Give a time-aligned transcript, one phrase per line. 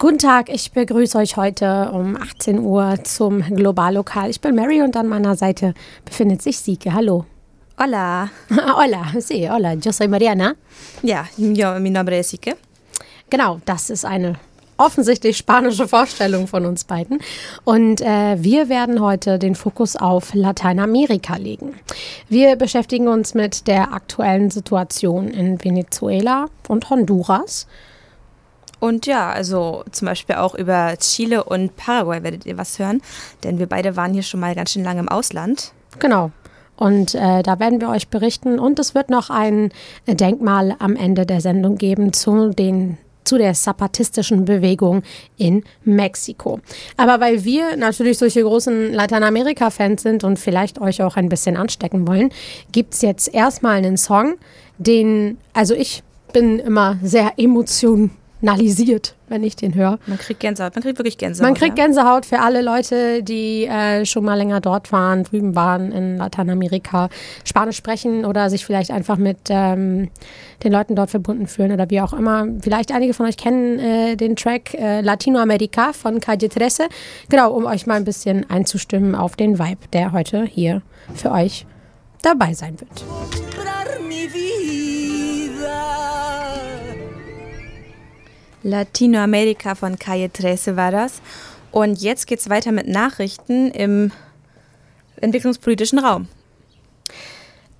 [0.00, 4.30] Guten Tag, ich begrüße euch heute um 18 Uhr zum Globallokal.
[4.30, 5.74] Ich bin Mary und an meiner Seite
[6.06, 6.94] befindet sich Sieke.
[6.94, 7.26] Hallo.
[7.78, 8.30] Hola.
[8.50, 9.74] hola, sí, hola.
[9.74, 10.54] Yo soy Mariana.
[11.02, 12.56] Ja, yo, mi nombre es Sieke.
[13.28, 14.36] Genau, das ist eine
[14.78, 17.18] offensichtlich spanische Vorstellung von uns beiden.
[17.64, 21.74] Und äh, wir werden heute den Fokus auf Lateinamerika legen.
[22.30, 27.66] Wir beschäftigen uns mit der aktuellen Situation in Venezuela und Honduras.
[28.80, 33.02] Und ja, also zum Beispiel auch über Chile und Paraguay werdet ihr was hören,
[33.44, 35.72] denn wir beide waren hier schon mal ganz schön lange im Ausland.
[35.98, 36.32] Genau.
[36.76, 38.58] Und äh, da werden wir euch berichten.
[38.58, 39.70] Und es wird noch ein
[40.06, 45.02] Denkmal am Ende der Sendung geben zu den zu der zapatistischen Bewegung
[45.36, 46.60] in Mexiko.
[46.96, 52.08] Aber weil wir natürlich solche großen Lateinamerika-Fans sind und vielleicht euch auch ein bisschen anstecken
[52.08, 52.30] wollen,
[52.72, 54.36] gibt es jetzt erstmal einen Song,
[54.78, 58.10] den, also ich bin immer sehr emotional
[58.40, 59.98] nalisiert, wenn ich den höre.
[60.06, 61.46] Man kriegt Gänsehaut, man kriegt wirklich Gänsehaut.
[61.46, 61.84] Man kriegt ja.
[61.84, 67.08] Gänsehaut für alle Leute, die äh, schon mal länger dort waren, drüben waren in Lateinamerika,
[67.44, 70.10] Spanisch sprechen oder sich vielleicht einfach mit ähm,
[70.64, 72.46] den Leuten dort verbunden fühlen oder wie auch immer.
[72.60, 76.86] Vielleicht einige von euch kennen äh, den Track äh, Latinoamerika von Calle 13.
[77.28, 80.82] Genau, um euch mal ein bisschen einzustimmen auf den Vibe, der heute hier
[81.14, 81.66] für euch
[82.22, 83.04] dabei sein wird.
[88.62, 91.20] Latinoamerika von Calle 13 war das.
[91.70, 94.12] Und jetzt geht es weiter mit Nachrichten im
[95.20, 96.28] entwicklungspolitischen Raum.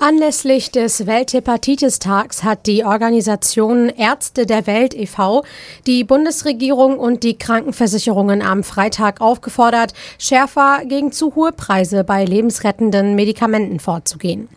[0.02, 5.44] Anlässlich des Welthepatitis-Tags hat die Organisation Ärzte der Welt e.V.
[5.86, 13.14] die Bundesregierung und die Krankenversicherungen am Freitag aufgefordert, schärfer gegen zu hohe Preise bei lebensrettenden
[13.14, 14.48] Medikamenten vorzugehen.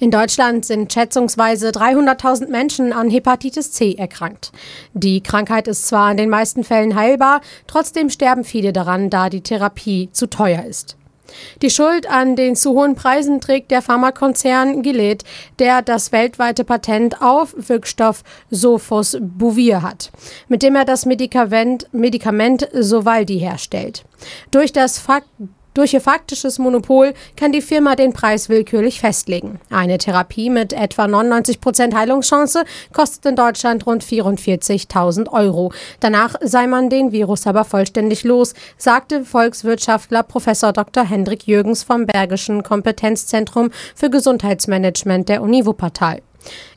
[0.00, 4.50] In Deutschland sind schätzungsweise 300.000 Menschen an Hepatitis C erkrankt.
[4.94, 9.42] Die Krankheit ist zwar in den meisten Fällen heilbar, trotzdem sterben viele daran, da die
[9.42, 10.96] Therapie zu teuer ist.
[11.62, 15.24] Die Schuld an den zu hohen Preisen trägt der Pharmakonzern Gilead,
[15.58, 20.10] der das weltweite Patent auf Wirkstoff Sofosbuvir hat,
[20.48, 24.04] mit dem er das Medikament, Medikament Sovaldi herstellt.
[24.50, 25.28] Durch das Fakt
[25.76, 29.60] durch ihr faktisches Monopol kann die Firma den Preis willkürlich festlegen.
[29.70, 35.72] Eine Therapie mit etwa 99 Prozent Heilungschance kostet in Deutschland rund 44.000 Euro.
[36.00, 41.04] Danach sei man den Virus aber vollständig los, sagte Volkswirtschaftler Professor Dr.
[41.04, 46.22] Hendrik Jürgens vom Bergischen Kompetenzzentrum für Gesundheitsmanagement der Uni Wuppertal.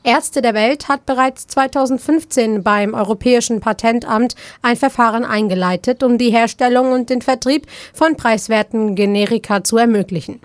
[0.04, 6.92] Ärzte der Welt hat bereits 2015 beim Europäischen Patentamt ein Verfahren eingeleitet, um die Herstellung
[6.92, 10.40] und den Vertrieb von preiswerten Generika zu ermöglichen.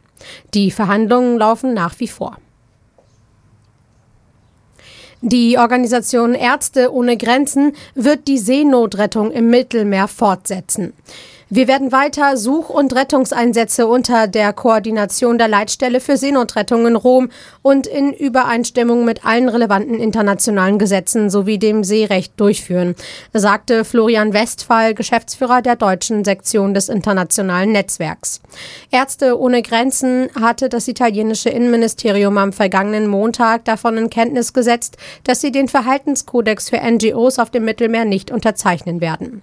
[0.54, 2.38] Die Verhandlungen laufen nach wie vor.
[5.26, 10.92] Die Organisation Ärzte ohne Grenzen wird die Seenotrettung im Mittelmeer fortsetzen.
[11.50, 17.28] Wir werden weiter Such- und Rettungseinsätze unter der Koordination der Leitstelle für Seenotrettung in Rom
[17.60, 22.94] und in Übereinstimmung mit allen relevanten internationalen Gesetzen sowie dem Seerecht durchführen,
[23.34, 28.40] sagte Florian Westphal, Geschäftsführer der deutschen Sektion des internationalen Netzwerks.
[28.90, 35.42] Ärzte ohne Grenzen hatte das italienische Innenministerium am vergangenen Montag davon in Kenntnis gesetzt, dass
[35.42, 39.42] sie den Verhaltenskodex für NGOs auf dem Mittelmeer nicht unterzeichnen werden.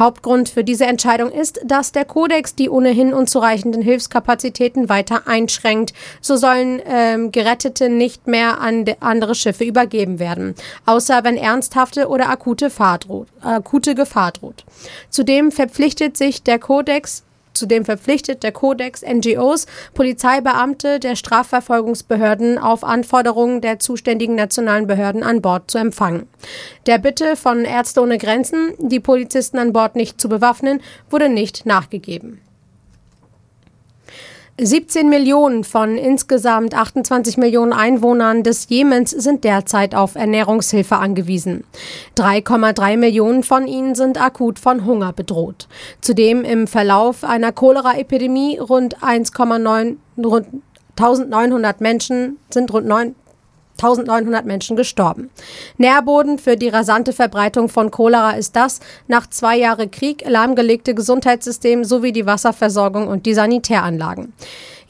[0.00, 5.92] Hauptgrund für diese Entscheidung ist, dass der Kodex die ohnehin unzureichenden Hilfskapazitäten weiter einschränkt.
[6.20, 10.56] So sollen ähm, Gerettete nicht mehr an andere Schiffe übergeben werden,
[10.86, 14.64] außer wenn ernsthafte oder akute, droht, akute Gefahr droht.
[15.10, 17.22] Zudem verpflichtet sich der Kodex
[17.60, 25.42] Zudem verpflichtet der Kodex NGOs, Polizeibeamte der Strafverfolgungsbehörden auf Anforderungen der zuständigen nationalen Behörden an
[25.42, 26.26] Bord zu empfangen.
[26.86, 30.80] Der Bitte von Ärzte ohne Grenzen, die Polizisten an Bord nicht zu bewaffnen,
[31.10, 32.40] wurde nicht nachgegeben.
[34.62, 41.64] 17 Millionen von insgesamt 28 Millionen Einwohnern des Jemens sind derzeit auf Ernährungshilfe angewiesen.
[42.18, 45.66] 3,3 Millionen von ihnen sind akut von Hunger bedroht.
[46.02, 50.46] Zudem im Verlauf einer Cholera-Epidemie rund 1,9 rund
[50.98, 53.14] 1900 Menschen sind rund 9
[53.82, 55.30] 1900 Menschen gestorben.
[55.78, 61.84] Nährboden für die rasante Verbreitung von Cholera ist das nach zwei Jahren Krieg lahmgelegte Gesundheitssystem
[61.84, 64.32] sowie die Wasserversorgung und die Sanitäranlagen.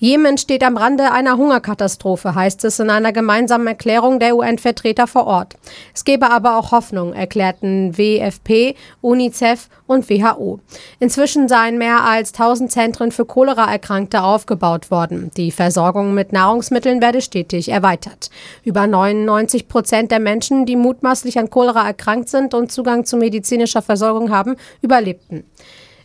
[0.02, 5.26] Jemen steht am Rande einer Hungerkatastrophe, heißt es in einer gemeinsamen Erklärung der UN-Vertreter vor
[5.26, 5.58] Ort.
[5.94, 10.60] Es gebe aber auch Hoffnung, erklärten WFP, UNICEF und WHO.
[11.00, 15.32] Inzwischen seien mehr als 1000 Zentren für Cholera-Erkrankte aufgebaut worden.
[15.36, 18.30] Die Versorgung mit Nahrungsmitteln werde stetig erweitert.
[18.64, 23.82] Über 99 Prozent der Menschen, die mutmaßlich an Cholera erkrankt sind und Zugang zu medizinischer
[23.82, 25.44] Versorgung haben, überlebten.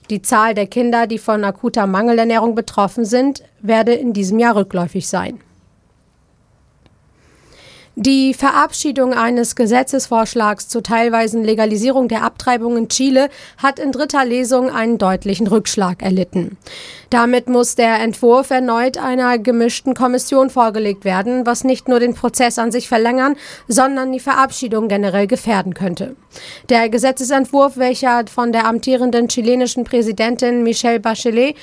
[0.09, 5.07] Die Zahl der Kinder, die von akuter Mangelernährung betroffen sind, werde in diesem Jahr rückläufig
[5.07, 5.39] sein.
[7.97, 14.69] Die Verabschiedung eines Gesetzesvorschlags zur teilweisen Legalisierung der Abtreibung in Chile hat in dritter Lesung
[14.69, 16.57] einen deutlichen Rückschlag erlitten.
[17.09, 22.59] Damit muss der Entwurf erneut einer gemischten Kommission vorgelegt werden, was nicht nur den Prozess
[22.59, 23.37] an sich verlängern,
[23.69, 26.17] sondern die Verabschiedung generell gefährden könnte.
[26.67, 31.55] Der Gesetzesentwurf, welcher von der amtierenden chilenischen Präsidentin Michelle Bachelet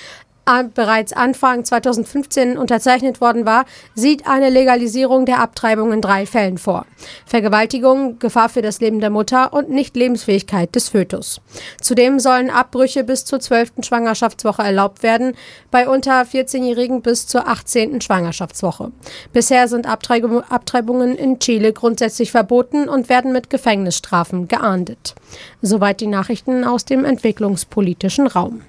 [0.75, 6.85] bereits Anfang 2015 unterzeichnet worden war, sieht eine Legalisierung der Abtreibung in drei Fällen vor.
[7.27, 11.41] Vergewaltigung, Gefahr für das Leben der Mutter und Nichtlebensfähigkeit des Fötus.
[11.81, 13.73] Zudem sollen Abbrüche bis zur 12.
[13.83, 15.35] Schwangerschaftswoche erlaubt werden,
[15.71, 18.00] bei unter 14-Jährigen bis zur 18.
[18.00, 18.93] Schwangerschaftswoche.
[19.33, 25.15] Bisher sind Abtreibungen in Chile grundsätzlich verboten und werden mit Gefängnisstrafen geahndet.
[25.61, 28.62] Soweit die Nachrichten aus dem entwicklungspolitischen Raum.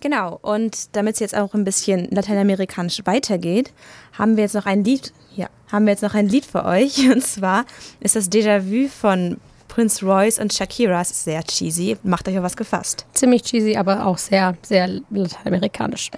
[0.00, 3.72] Genau, und damit es jetzt auch ein bisschen lateinamerikanisch weitergeht,
[4.12, 7.08] haben wir jetzt noch ein Lied, ja, haben wir jetzt noch ein Lied für euch.
[7.10, 7.64] Und zwar
[8.00, 9.38] ist das Déjà-vu von
[9.68, 11.00] Prince Royce und Shakira.
[11.00, 11.96] Es ist sehr cheesy.
[12.02, 13.04] Macht euch auf was gefasst.
[13.12, 16.10] Ziemlich cheesy, aber auch sehr, sehr lateinamerikanisch.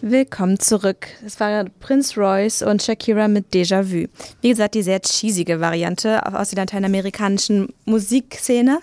[0.00, 1.08] Willkommen zurück.
[1.26, 4.06] Es war Prince Royce und Shakira mit Déjà-vu.
[4.40, 8.78] Wie gesagt, die sehr cheesige Variante aus der lateinamerikanischen Musikszene.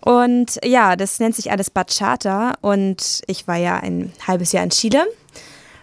[0.00, 4.70] Und ja, das nennt sich alles Bachata und ich war ja ein halbes Jahr in
[4.70, 5.06] Chile.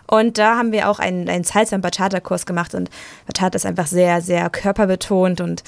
[0.08, 2.76] Und da haben wir auch einen, einen Salsa- Bachata-Kurs gemacht.
[2.76, 2.90] Und
[3.26, 5.64] Bachata ist einfach sehr, sehr körperbetont und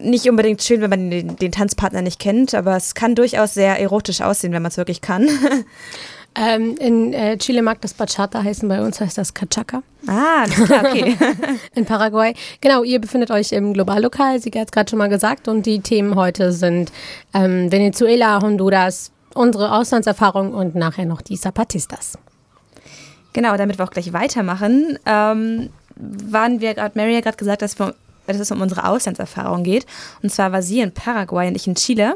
[0.00, 2.54] nicht unbedingt schön, wenn man den, den Tanzpartner nicht kennt.
[2.54, 5.28] Aber es kann durchaus sehr erotisch aussehen, wenn man es wirklich kann.
[6.40, 9.82] Ähm, in äh, Chile mag das Bachata heißen, bei uns heißt das Cachaca.
[10.06, 11.16] Ah, okay.
[11.74, 12.32] in Paraguay.
[12.60, 15.48] Genau, ihr befindet euch im Globallokal, Sie hat es gerade schon mal gesagt.
[15.48, 16.92] Und die Themen heute sind
[17.34, 22.16] ähm, Venezuela, Honduras, unsere Auslandserfahrung und nachher noch die Zapatistas.
[23.32, 27.80] Genau, damit wir auch gleich weitermachen, ähm, waren wir gerade, Mary hat gerade gesagt, dass,
[27.80, 27.96] wir,
[28.28, 29.86] dass es um unsere Auslandserfahrung geht.
[30.22, 32.14] Und zwar war sie in Paraguay und ich in Chile.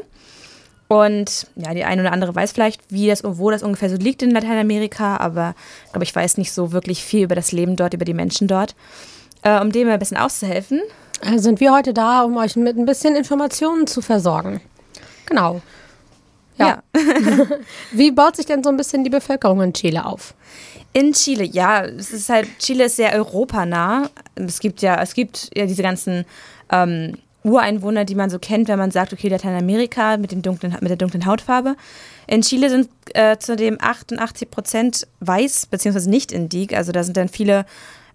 [0.87, 4.21] Und ja, die eine oder andere weiß vielleicht, wie das, wo das ungefähr so liegt
[4.21, 7.93] in Lateinamerika, aber ich glaube, ich weiß nicht so wirklich viel über das Leben dort,
[7.93, 8.75] über die Menschen dort.
[9.41, 10.81] Äh, um dem ein bisschen auszuhelfen.
[11.21, 14.61] Also sind wir heute da, um euch mit ein bisschen Informationen zu versorgen.
[15.25, 15.61] Genau.
[16.57, 16.83] Ja.
[16.95, 17.47] ja.
[17.91, 20.33] wie baut sich denn so ein bisschen die Bevölkerung in Chile auf?
[20.93, 24.09] In Chile, ja, es ist halt, Chile ist sehr europanah.
[24.35, 26.25] Es gibt ja, es gibt ja diese ganzen
[26.71, 30.89] ähm, Ureinwohner, die man so kennt, wenn man sagt, okay, Lateinamerika mit, dem dunklen, mit
[30.89, 31.75] der dunklen Hautfarbe.
[32.27, 36.75] In Chile sind äh, zudem 88 Prozent weiß, beziehungsweise nicht indig.
[36.75, 37.65] Also da sind dann viele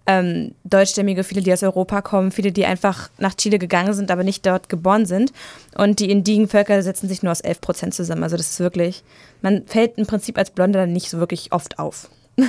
[0.07, 4.23] ähm, Deutschstämmige, viele, die aus Europa kommen, viele, die einfach nach Chile gegangen sind, aber
[4.23, 5.31] nicht dort geboren sind.
[5.75, 8.23] Und die indigen Völker setzen sich nur aus 11 Prozent zusammen.
[8.23, 9.03] Also das ist wirklich,
[9.41, 12.09] man fällt im Prinzip als Blonde dann nicht so wirklich oft auf.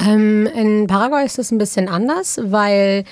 [0.00, 3.02] Ähm, in Paraguay ist das ein bisschen anders, weil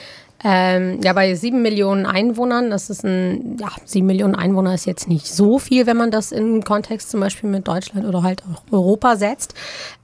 [0.49, 5.09] ähm, ja, bei sieben Millionen Einwohnern, das ist ein, ja, sieben Millionen Einwohner ist jetzt
[5.09, 8.63] nicht so viel, wenn man das im Kontext zum Beispiel mit Deutschland oder halt auch
[8.73, 9.55] Europa setzt.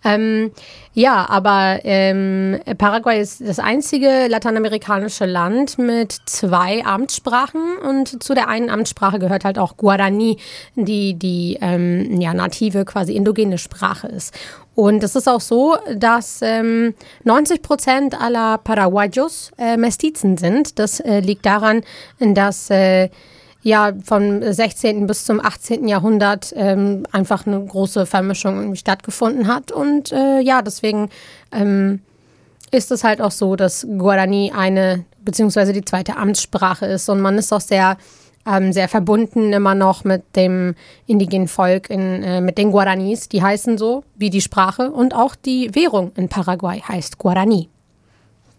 [0.03, 0.51] Ähm,
[0.95, 8.49] ja, aber ähm, Paraguay ist das einzige lateinamerikanische Land mit zwei Amtssprachen und zu der
[8.49, 10.39] einen Amtssprache gehört halt auch Guarani,
[10.75, 14.35] die die ähm, ja, native, quasi indogene Sprache ist.
[14.75, 20.79] Und es ist auch so, dass ähm, 90 Prozent aller Paraguayos äh, Mestizen sind.
[20.79, 21.83] Das äh, liegt daran,
[22.19, 23.11] dass äh,
[23.63, 25.07] ja vom 16.
[25.07, 25.87] bis zum 18.
[25.89, 29.73] Jahrhundert ähm, einfach eine große Vermischung stattgefunden hat.
[29.73, 31.11] Und äh, ja, deswegen
[31.53, 32.01] ähm,
[32.71, 37.09] ist es halt auch so, dass Guarani eine beziehungsweise die zweite Amtssprache ist.
[37.09, 37.99] Und man ist auch sehr
[38.47, 40.75] ähm, sehr verbunden immer noch mit dem
[41.07, 43.29] indigenen Volk, in, äh, mit den Guaranis.
[43.29, 47.69] Die heißen so wie die Sprache und auch die Währung in Paraguay heißt Guarani.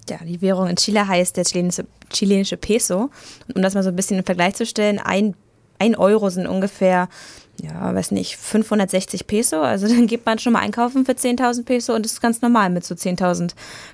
[0.09, 3.09] Ja, die Währung in Chile heißt der chilenische, chilenische Peso.
[3.47, 5.35] Und um das mal so ein bisschen im Vergleich zu stellen, ein,
[5.79, 7.07] ein Euro sind ungefähr
[7.61, 9.61] ja, weiß nicht, 560 Peso.
[9.61, 12.69] Also dann geht man schon mal einkaufen für 10.000 Peso und es ist ganz normal,
[12.69, 13.51] mit so 10.000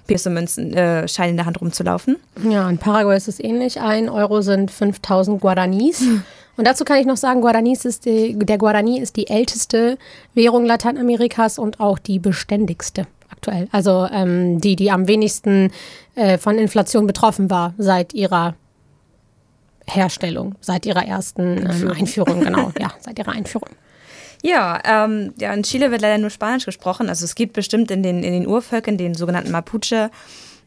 [0.08, 2.18] Peso-Münzen äh, Schein in der Hand rumzulaufen.
[2.50, 3.82] Ja, in Paraguay ist es ähnlich.
[3.82, 6.04] Ein Euro sind 5000 Guaranis.
[6.58, 9.98] Und dazu kann ich noch sagen, Guaranis ist die, der Guarani ist die älteste
[10.34, 13.70] Währung Lateinamerikas und auch die beständigste aktuell.
[13.72, 15.72] Also ähm, die, die am wenigsten
[16.16, 18.56] äh, von Inflation betroffen war seit ihrer
[19.90, 23.70] Herstellung, seit ihrer ersten ähm, Einführung, genau, ja, seit ihrer Einführung.
[24.42, 27.10] Ja, ähm, ja, in Chile wird leider nur Spanisch gesprochen.
[27.10, 30.12] Also es gibt bestimmt in den, in den Urvölkern, den sogenannten Mapuche,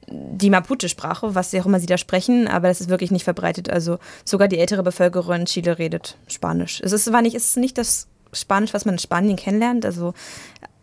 [0.09, 3.71] die Mapuche-Sprache, was auch immer sie da sprechen, aber das ist wirklich nicht verbreitet.
[3.71, 6.81] Also sogar die ältere Bevölkerung in Chile redet Spanisch.
[6.85, 9.87] Es ist zwar nicht, es ist nicht das Spanisch, was man in Spanien kennenlernt.
[9.87, 10.13] Also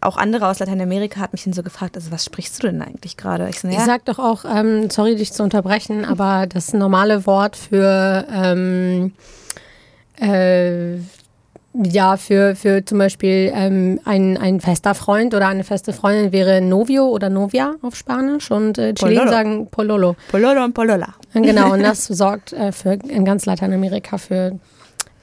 [0.01, 3.17] auch andere aus Lateinamerika hat mich dann so gefragt, also was sprichst du denn eigentlich
[3.17, 3.49] gerade?
[3.49, 3.73] Ich, so, ja.
[3.77, 9.13] ich sag doch auch, ähm, sorry dich zu unterbrechen, aber das normale Wort für ähm,
[10.19, 10.97] äh,
[11.73, 16.61] ja, für, für zum Beispiel ähm, ein, ein fester Freund oder eine feste Freundin wäre
[16.61, 20.15] Novio oder Novia auf Spanisch und äh, Chilenen sagen Pololo.
[20.31, 21.13] Pololo und Polola.
[21.33, 24.59] Genau, und das sorgt äh, für in ganz Lateinamerika für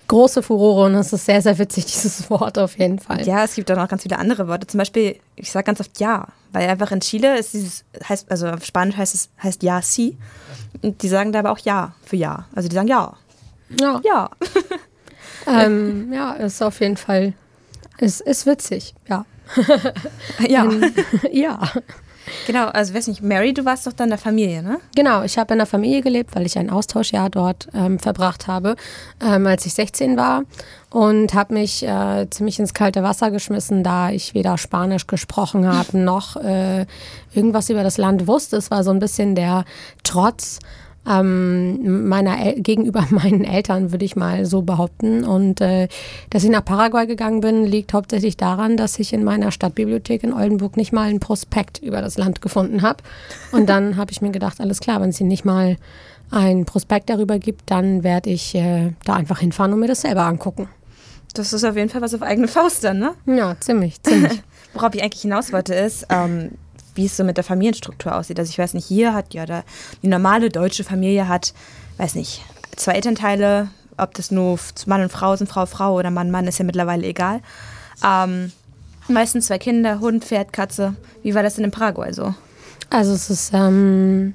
[0.08, 3.26] große Furore und es ist sehr, sehr witzig, dieses Wort auf jeden Fall.
[3.26, 4.66] Ja, es gibt auch noch ganz viele andere Worte.
[4.66, 8.48] Zum Beispiel, ich sage ganz oft ja, weil einfach in Chile ist dieses, heißt, also
[8.48, 10.16] auf Spanisch heißt es heißt ja, si.
[10.82, 12.46] Und die sagen da aber auch ja für ja.
[12.54, 13.14] Also die sagen ja.
[13.80, 14.00] Ja.
[14.04, 14.30] Ja.
[15.46, 17.34] ähm, ja, ist auf jeden Fall,
[17.98, 19.24] ist, ist witzig, ja.
[20.48, 20.68] ja.
[21.30, 21.60] ja.
[22.46, 24.78] Genau, also weiß nicht, Mary, du warst doch dann in der Familie, ne?
[24.94, 28.76] Genau, ich habe in der Familie gelebt, weil ich ein Austauschjahr dort ähm, verbracht habe,
[29.20, 30.42] ähm, als ich 16 war
[30.90, 35.98] und habe mich äh, ziemlich ins kalte Wasser geschmissen, da ich weder Spanisch gesprochen habe
[35.98, 36.86] noch äh,
[37.34, 38.56] irgendwas über das Land wusste.
[38.56, 39.64] Es war so ein bisschen der
[40.04, 40.58] Trotz
[41.08, 45.24] ähm, meiner El gegenüber meinen Eltern, würde ich mal so behaupten.
[45.24, 45.88] Und äh,
[46.30, 50.32] dass ich nach Paraguay gegangen bin, liegt hauptsächlich daran, dass ich in meiner Stadtbibliothek in
[50.32, 53.02] Oldenburg nicht mal einen Prospekt über das Land gefunden habe.
[53.52, 55.76] Und dann habe ich mir gedacht, alles klar, wenn es nicht mal
[56.30, 60.22] ein Prospekt darüber gibt, dann werde ich äh, da einfach hinfahren und mir das selber
[60.22, 60.68] angucken.
[61.34, 63.12] Das ist auf jeden Fall was auf eigene Faust dann, ne?
[63.26, 64.42] Ja, ziemlich, ziemlich.
[64.72, 66.52] Worauf ich eigentlich hinaus wollte ist, ähm,
[66.96, 68.38] wie es so mit der Familienstruktur aussieht.
[68.38, 69.64] Also ich weiß nicht, hier hat ja der,
[70.02, 71.54] die normale deutsche Familie hat,
[71.98, 72.42] weiß nicht,
[72.76, 76.58] zwei Elternteile, ob das nur Mann und Frau sind, Frau, Frau oder Mann, Mann, ist
[76.58, 77.40] ja mittlerweile egal.
[78.04, 78.52] Ähm,
[79.08, 80.94] meistens zwei Kinder, Hund, Pferd, Katze.
[81.22, 82.34] Wie war das denn in Paraguay so?
[82.90, 84.34] Also es ist, ähm,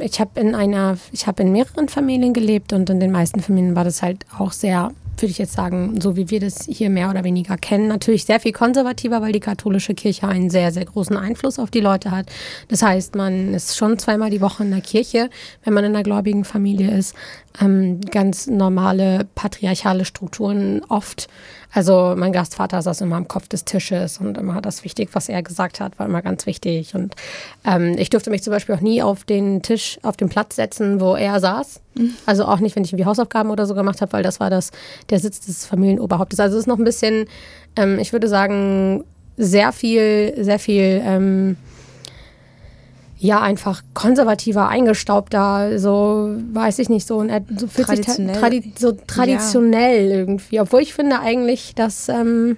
[0.00, 3.74] ich habe in einer, ich habe in mehreren Familien gelebt und in den meisten Familien
[3.74, 7.08] war das halt auch sehr würde ich jetzt sagen, so wie wir das hier mehr
[7.08, 7.88] oder weniger kennen.
[7.88, 11.80] Natürlich sehr viel konservativer, weil die katholische Kirche einen sehr, sehr großen Einfluss auf die
[11.80, 12.26] Leute hat.
[12.68, 15.30] Das heißt, man ist schon zweimal die Woche in der Kirche,
[15.64, 17.14] wenn man in einer gläubigen Familie ist.
[17.60, 21.28] Ähm, ganz normale patriarchale Strukturen oft
[21.72, 25.42] also mein Gastvater saß immer am Kopf des Tisches und immer das wichtig, was er
[25.42, 26.94] gesagt hat, war immer ganz wichtig.
[26.94, 27.14] Und
[27.64, 31.00] ähm, ich durfte mich zum Beispiel auch nie auf den Tisch, auf den Platz setzen,
[31.00, 31.80] wo er saß.
[31.94, 32.14] Mhm.
[32.26, 34.70] Also auch nicht, wenn ich irgendwie Hausaufgaben oder so gemacht habe, weil das war das,
[35.08, 36.40] der Sitz des Familienoberhauptes.
[36.40, 37.26] Also es ist noch ein bisschen,
[37.76, 39.04] ähm, ich würde sagen,
[39.38, 41.56] sehr viel, sehr viel ähm,
[43.22, 47.24] ja einfach konservativer, eingestaubter, so weiß ich nicht, so,
[47.56, 48.36] so fühlt traditionell.
[48.36, 50.16] tradi so traditionell ja.
[50.16, 50.60] irgendwie.
[50.60, 52.56] Obwohl ich finde eigentlich, dass ähm,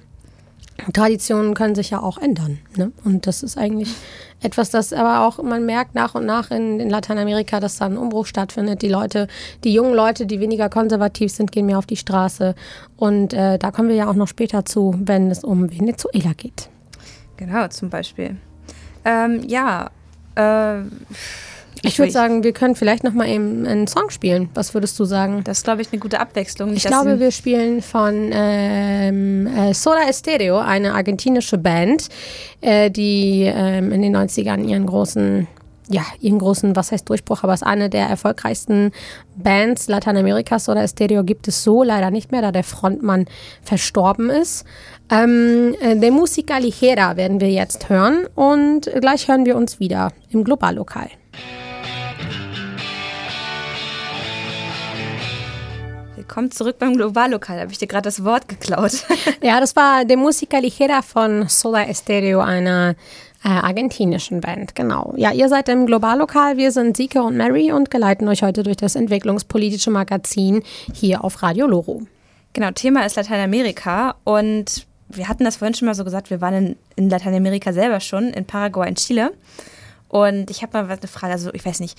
[0.95, 2.59] Traditionen können sich ja auch ändern.
[2.77, 2.93] Ne?
[3.05, 3.95] Und das ist eigentlich
[4.41, 7.99] etwas, das aber auch man merkt nach und nach in, in Lateinamerika, dass da ein
[7.99, 8.81] Umbruch stattfindet.
[8.81, 9.29] Die Leute,
[9.65, 12.55] die jungen Leute, die weniger konservativ sind, gehen mehr auf die Straße.
[12.97, 16.71] Und äh, da kommen wir ja auch noch später zu, wenn es um Venezuela geht.
[17.37, 18.37] Genau, zum Beispiel.
[19.05, 19.91] Ähm, ja,
[20.37, 20.81] äh,
[21.87, 24.49] ich würde sagen, wir können vielleicht noch mal eben einen Song spielen.
[24.55, 25.43] Was würdest du sagen?
[25.45, 26.73] Das ist, glaube ich, eine gute Abwechslung.
[26.73, 32.09] Ich glaube, wir spielen von ähm, äh, Soda Stereo, eine argentinische Band,
[32.61, 35.47] äh, die ähm, in den 90ern ihren großen
[35.95, 38.91] ja, ihren großen, was heißt Durchbruch, aber es ist eine der erfolgreichsten
[39.37, 43.27] Bands Lateinamerikas oder Stereo gibt es so leider nicht mehr, da der Frontmann
[43.63, 44.65] verstorben ist.
[45.09, 50.11] Ähm, äh, De Musica Ligera werden wir jetzt hören und gleich hören wir uns wieder
[50.31, 51.09] im Globallokal.
[56.17, 57.61] Willkommen zurück beim Globallokal.
[57.61, 59.05] Habe ich dir gerade das Wort geklaut?
[59.43, 62.97] ja, das war De Musica Ligera von Soda Stereo, einer
[63.45, 65.13] äh, argentinischen Band, genau.
[65.17, 68.79] Ja, ihr seid im Globallokal, wir sind Sike und Mary und geleiten euch heute durch
[68.79, 72.03] das entwicklungspolitische Magazin hier auf Radio Loro.
[72.55, 76.55] Genau, Thema ist Lateinamerika und wir hatten das vorhin schon mal so gesagt, wir waren
[76.55, 79.33] in, in Lateinamerika selber schon, in Paraguay, in Chile.
[80.09, 81.99] Und ich habe mal eine Frage, also ich weiß nicht,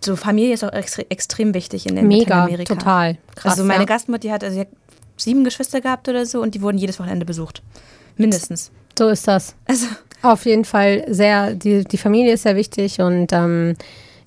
[0.00, 2.74] so Familie ist auch extre extrem wichtig in Mega, Lateinamerika.
[2.74, 3.18] total.
[3.36, 3.86] Krass, also meine ja.
[3.86, 4.68] Gastmutter, die hat, also die hat
[5.16, 7.62] sieben Geschwister gehabt oder so und die wurden jedes Wochenende besucht.
[8.16, 8.72] Mindestens.
[8.98, 9.54] So ist das.
[9.66, 9.86] Also,
[10.22, 13.74] Auf jeden Fall sehr, die, die Familie ist sehr wichtig und ähm,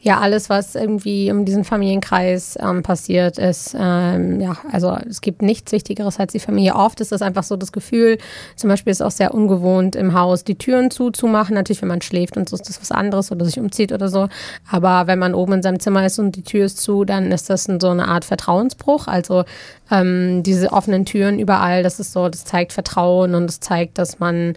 [0.06, 5.42] ja, alles, was irgendwie um diesen Familienkreis ähm, passiert, ist, ähm, ja, also es gibt
[5.42, 6.76] nichts Wichtigeres als die Familie.
[6.76, 8.20] Oft ist das einfach so das Gefühl,
[8.56, 11.56] zum Beispiel ist es auch sehr ungewohnt im Haus, die Türen zuzumachen.
[11.56, 14.30] Natürlich, wenn man schläft und so ist das was anderes oder sich umzieht oder so.
[14.70, 17.50] Aber wenn man oben in seinem Zimmer ist und die Tür ist zu, dann ist
[17.50, 19.08] das so eine Art Vertrauensbruch.
[19.08, 19.44] Also
[19.90, 24.20] ähm, diese offenen Türen überall, das ist so, das zeigt Vertrauen und es zeigt, dass
[24.20, 24.54] man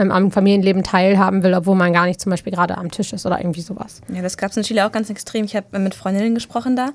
[0.00, 3.26] ähm, am Familienleben teilhaben will, obwohl man gar nicht zum Beispiel gerade am Tisch ist
[3.26, 4.00] oder irgendwie sowas.
[4.08, 5.44] ja, das gab es in Chile auch ganz extrem.
[5.44, 6.90] Ich habe mit Freundinnen gesprochen da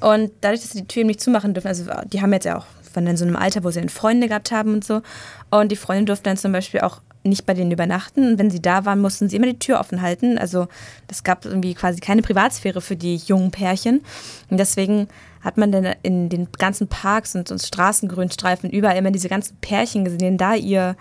[0.00, 2.58] und dadurch, dass sie die Tür eben nicht zumachen dürfen, also die haben jetzt ja
[2.58, 2.66] auch,
[2.96, 5.02] in so einem Alter, wo sie dann Freunde gehabt haben und so
[5.50, 8.32] und die Freunde durften dann zum Beispiel auch nicht bei denen übernachten.
[8.32, 10.38] Und wenn sie da waren, mussten sie immer die Tür offen halten.
[10.38, 10.68] Also
[11.08, 14.00] das gab irgendwie quasi keine Privatsphäre für die jungen Pärchen.
[14.48, 15.08] Und deswegen
[15.42, 20.04] hat man dann in den ganzen Parks und, und Straßengrünstreifen überall immer diese ganzen Pärchen
[20.04, 20.96] gesehen, die da ihr,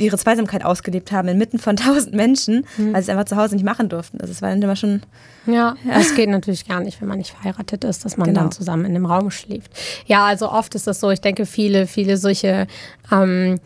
[0.00, 3.64] ihre Zweisamkeit ausgelebt haben, inmitten von tausend Menschen, weil sie es einfach zu Hause nicht
[3.64, 4.20] machen durften.
[4.20, 5.02] Also es war dann immer schon
[5.46, 8.40] Ja, es geht natürlich gar nicht, wenn man nicht verheiratet ist, dass man Genau.
[8.40, 9.70] dann zusammen in einem Raum schläft.
[10.06, 11.10] Ja, also oft ist das so.
[11.10, 12.66] Ich denke, viele, viele solche
[13.12, 13.58] ähm,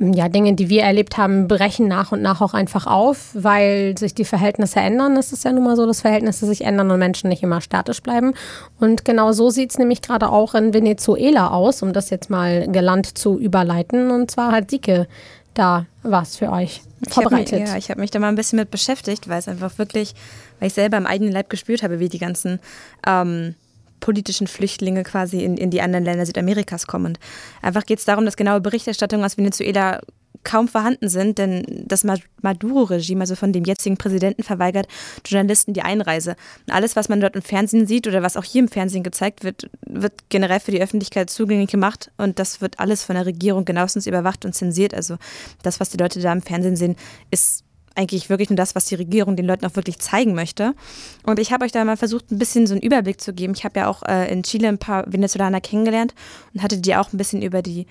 [0.00, 4.12] ja, Dinge, die wir erlebt haben, brechen nach und nach auch einfach auf, weil sich
[4.12, 5.16] die Verhältnisse ändern.
[5.16, 8.02] Es ist ja nun mal so, dass Verhältnisse sich ändern und Menschen nicht immer statisch
[8.02, 8.34] bleiben.
[8.80, 12.66] Und genau so sieht es nämlich gerade auch in Venezuela aus, um das jetzt mal
[12.72, 14.10] gelandt zu überleiten.
[14.10, 15.06] Und zwar hat Sike
[15.54, 17.60] da was für euch Ich vorbereitet.
[17.60, 20.14] Mich, ja, ich habe mich da mal ein bisschen mit beschäftigt, weil es einfach wirklich,
[20.58, 22.60] weil ich selber im eigenen Leib gespürt habe, wie die ganzen
[23.06, 23.54] ähm,
[24.00, 27.06] politischen Flüchtlinge quasi in, in die anderen Länder Südamerikas kommen.
[27.06, 27.18] Und
[27.62, 30.00] einfach geht es darum, dass genaue Berichterstattungen aus Venezuela
[30.44, 34.86] kaum vorhanden sind, denn das Ma- Maduro-Regime, also von dem jetzigen Präsidenten, verweigert
[35.26, 36.36] Journalisten die Einreise.
[36.70, 39.68] Alles, was man dort im Fernsehen sieht oder was auch hier im Fernsehen gezeigt wird,
[39.86, 44.06] wird generell für die Öffentlichkeit zugänglich gemacht und das wird alles von der Regierung genauestens
[44.06, 44.94] überwacht und zensiert.
[44.94, 45.16] Also
[45.62, 46.96] das, was die Leute da im Fernsehen sehen,
[47.30, 47.64] ist
[47.96, 50.74] eigentlich wirklich nur das, was die Regierung den Leuten auch wirklich zeigen möchte.
[51.22, 53.54] Und ich habe euch da mal versucht, ein bisschen so einen Überblick zu geben.
[53.56, 56.12] Ich habe ja auch äh, in Chile ein paar Venezolaner kennengelernt
[56.52, 57.86] und hatte die auch ein bisschen über die,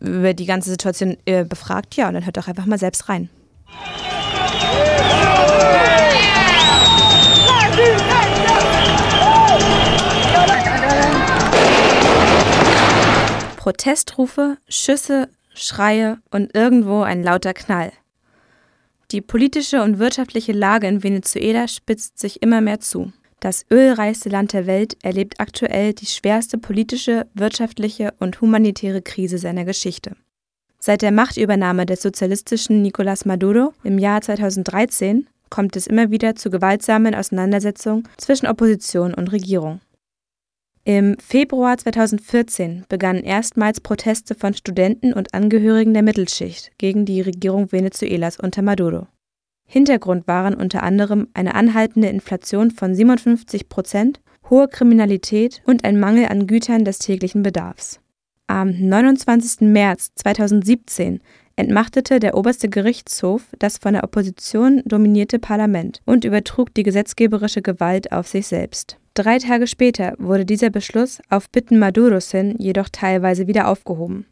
[0.00, 1.96] über die ganze Situation äh, befragt.
[1.96, 3.30] Ja, und dann hört doch einfach mal selbst rein.
[13.56, 17.92] Protestrufe, Schüsse, Schreie und irgendwo ein lauter Knall.
[19.10, 23.12] Die politische und wirtschaftliche Lage in Venezuela spitzt sich immer mehr zu.
[23.44, 29.66] Das ölreichste Land der Welt erlebt aktuell die schwerste politische, wirtschaftliche und humanitäre Krise seiner
[29.66, 30.16] Geschichte.
[30.78, 36.48] Seit der Machtübernahme des sozialistischen Nicolás Maduro im Jahr 2013 kommt es immer wieder zu
[36.48, 39.82] gewaltsamen Auseinandersetzungen zwischen Opposition und Regierung.
[40.84, 47.72] Im Februar 2014 begannen erstmals Proteste von Studenten und Angehörigen der Mittelschicht gegen die Regierung
[47.72, 49.06] Venezuelas unter Maduro.
[49.66, 56.26] Hintergrund waren unter anderem eine anhaltende Inflation von 57 Prozent, hohe Kriminalität und ein Mangel
[56.26, 58.00] an Gütern des täglichen Bedarfs.
[58.46, 59.62] Am 29.
[59.62, 61.20] März 2017
[61.56, 68.12] entmachtete der oberste Gerichtshof das von der Opposition dominierte Parlament und übertrug die gesetzgeberische Gewalt
[68.12, 68.98] auf sich selbst.
[69.14, 74.26] Drei Tage später wurde dieser Beschluss auf Bitten Maduros hin jedoch teilweise wieder aufgehoben.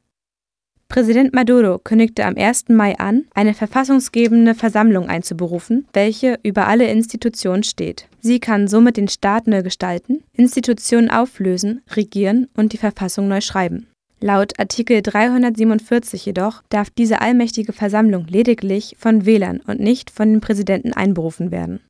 [0.92, 2.68] Präsident Maduro kündigte am 1.
[2.68, 8.08] Mai an, eine verfassungsgebende Versammlung einzuberufen, welche über alle Institutionen steht.
[8.20, 13.86] Sie kann somit den Staat neu gestalten, Institutionen auflösen, regieren und die Verfassung neu schreiben.
[14.20, 20.42] Laut Artikel 347 jedoch darf diese allmächtige Versammlung lediglich von Wählern und nicht von dem
[20.42, 21.80] Präsidenten einberufen werden.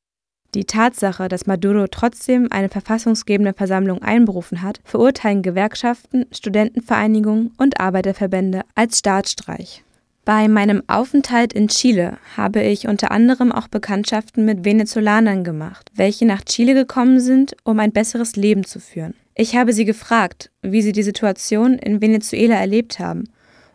[0.55, 8.61] Die Tatsache, dass Maduro trotzdem eine verfassungsgebende Versammlung einberufen hat, verurteilen Gewerkschaften, Studentenvereinigungen und Arbeiterverbände
[8.75, 9.83] als Staatsstreich.
[10.27, 16.27] Bei meinem Aufenthalt in Chile habe ich unter anderem auch Bekanntschaften mit Venezolanern gemacht, welche
[16.27, 19.15] nach Chile gekommen sind, um ein besseres Leben zu führen.
[19.35, 23.25] Ich habe sie gefragt, wie sie die Situation in Venezuela erlebt haben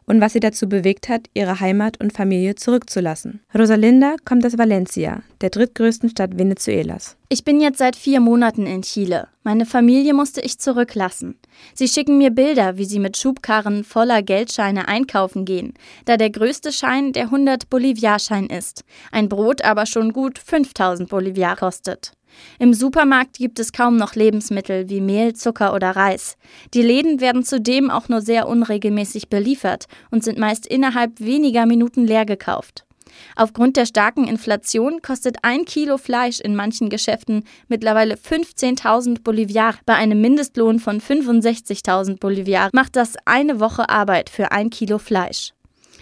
[0.07, 3.41] und was sie dazu bewegt hat, ihre Heimat und Familie zurückzulassen.
[3.53, 7.17] Rosalinda kommt aus Valencia, der drittgrößten Stadt Venezuelas.
[7.29, 9.27] Ich bin jetzt seit vier Monaten in Chile.
[9.43, 11.37] Meine Familie musste ich zurücklassen.
[11.73, 15.73] Sie schicken mir Bilder, wie sie mit Schubkarren voller Geldscheine einkaufen gehen,
[16.05, 21.57] da der größte Schein der 100 Boliviarschein ist, ein Brot aber schon gut 5000 Boliviar
[21.57, 22.13] kostet.
[22.59, 26.37] Im Supermarkt gibt es kaum noch Lebensmittel wie Mehl, Zucker oder Reis.
[26.73, 32.05] Die Läden werden zudem auch nur sehr unregelmäßig beliefert und sind meist innerhalb weniger Minuten
[32.05, 32.87] leer gekauft.
[33.35, 39.75] Aufgrund der starken Inflation kostet ein Kilo Fleisch in manchen Geschäften mittlerweile 15.000 Boliviar.
[39.85, 45.53] Bei einem Mindestlohn von 65.000 Boliviar macht das eine Woche Arbeit für ein Kilo Fleisch.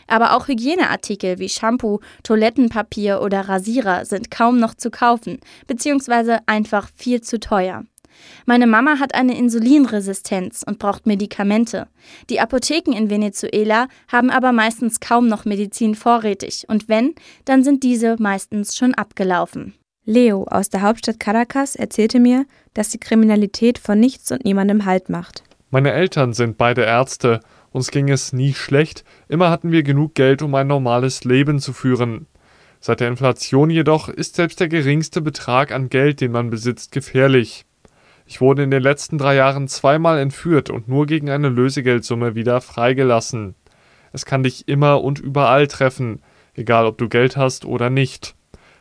[0.07, 6.89] Aber auch Hygieneartikel wie Shampoo, Toilettenpapier oder Rasierer sind kaum noch zu kaufen, beziehungsweise einfach
[6.95, 7.83] viel zu teuer.
[8.45, 11.87] Meine Mama hat eine Insulinresistenz und braucht Medikamente.
[12.29, 17.15] Die Apotheken in Venezuela haben aber meistens kaum noch Medizin vorrätig und wenn,
[17.45, 19.73] dann sind diese meistens schon abgelaufen.
[20.05, 25.09] Leo aus der Hauptstadt Caracas erzählte mir, dass die Kriminalität vor nichts und niemandem Halt
[25.09, 25.43] macht.
[25.71, 27.39] Meine Eltern sind beide Ärzte.
[27.75, 31.73] Uns ging es nie schlecht, immer hatten wir genug Geld, um ein normales Leben zu
[31.73, 32.25] führen.
[32.79, 37.65] Seit der Inflation jedoch ist selbst der geringste Betrag an Geld, den man besitzt, gefährlich.
[38.25, 42.61] Ich wurde in den letzten drei Jahren zweimal entführt und nur gegen eine Lösegeldsumme wieder
[42.61, 43.55] freigelassen.
[44.13, 46.21] Es kann dich immer und überall treffen,
[46.53, 48.35] egal ob du Geld hast oder nicht.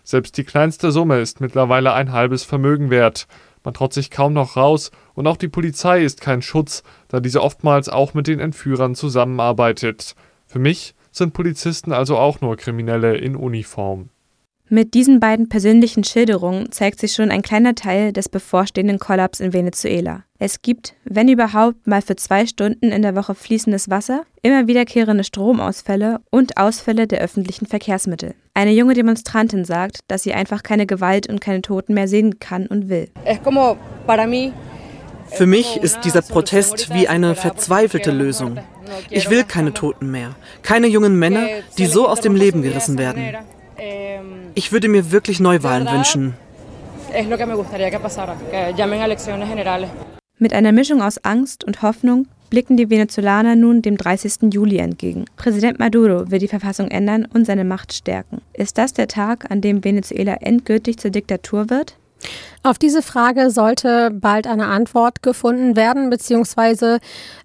[0.04, 3.26] Selbst die kleinste Summe ist mittlerweile ein halbes Vermögen wert.
[3.64, 7.42] Man traut sich kaum noch raus und auch die Polizei ist kein Schutz, da diese
[7.42, 10.14] oftmals auch mit den Entführern zusammenarbeitet.
[10.46, 14.11] Für mich sind Polizisten also auch nur Kriminelle in Uniform.
[14.68, 19.53] Mit diesen beiden persönlichen Schilderungen zeigt sich schon ein kleiner Teil des bevorstehenden Kollaps in
[19.53, 20.24] Venezuela.
[20.38, 25.22] Es gibt, wenn überhaupt, mal für zwei Stunden in der Woche fließendes Wasser, immer wiederkehrende
[25.22, 28.35] Stromausfälle und Ausfälle der öffentlichen Verkehrsmittel.
[28.57, 32.69] Eine junge Demonstrantin sagt, dass sie einfach keine Gewalt und keine Toten mehr sehen kann
[32.69, 33.11] und will.
[35.27, 38.61] Für mich ist dieser Protest wie eine verzweifelte Lösung.
[39.11, 43.35] Ich will keine Toten mehr, keine jungen Männer, die so aus dem Leben gerissen werden.
[44.55, 46.35] Ich würde mir wirklich Neuwahlen wünschen.
[50.38, 54.52] Mit einer Mischung aus Angst und Hoffnung blicken die Venezolaner nun dem 30.
[54.52, 55.24] Juli entgegen.
[55.37, 58.40] Präsident Maduro will die Verfassung ändern und seine Macht stärken.
[58.52, 61.96] Ist das der Tag, an dem Venezuela endgültig zur Diktatur wird?
[62.66, 66.98] Auf diese Frage sollte bald eine Antwort gefunden werden, beziehungsweise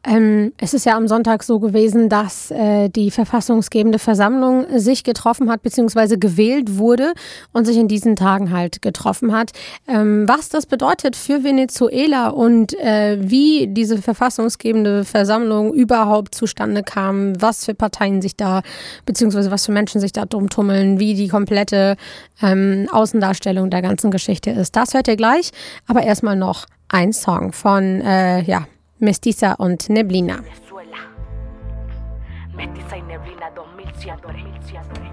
[0.07, 5.51] ähm, es ist ja am Sonntag so gewesen, dass äh, die verfassungsgebende Versammlung sich getroffen
[5.51, 7.11] hat, beziehungsweise gewählt wurde
[7.51, 9.51] und sich in diesen Tagen halt getroffen hat.
[9.89, 17.33] Ähm, was das bedeutet für Venezuela und äh, wie diese verfassungsgebende Versammlung überhaupt zustande kam,
[17.41, 18.61] was für Parteien sich da,
[19.05, 21.97] beziehungsweise was für Menschen sich da drum tummeln, wie die komplette
[22.41, 24.77] ähm, Außendarstellung der ganzen Geschichte ist.
[24.77, 25.51] Das hört ihr gleich,
[25.87, 28.67] aber erstmal noch ein Song von äh, ja,
[28.99, 30.39] Mestiza und Neblina.
[32.55, 33.49] Mestiza y Neblina
[33.99, 35.09] 2007.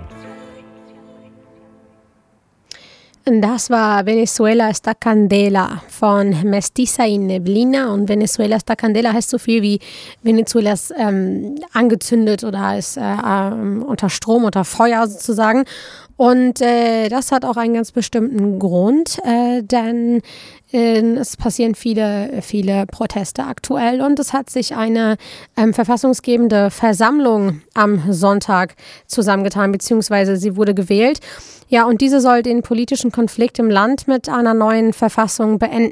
[3.40, 7.92] Das war Venezuela esta Candela von Mestiza y Neblina.
[7.92, 9.80] Und Venezuela esta Candela heißt so viel wie
[10.22, 15.64] Venezuelas ähm, angezündet oder ist äh, ähm, unter Strom, unter Feuer sozusagen.
[16.16, 20.22] Und äh, das hat auch einen ganz bestimmten Grund, äh, denn
[20.72, 25.16] äh, es passieren viele, viele Proteste aktuell und es hat sich eine
[25.58, 31.20] ähm, verfassungsgebende Versammlung am Sonntag zusammengetan, beziehungsweise sie wurde gewählt.
[31.68, 35.85] Ja, und diese soll den politischen Konflikt im Land mit einer neuen Verfassung beenden.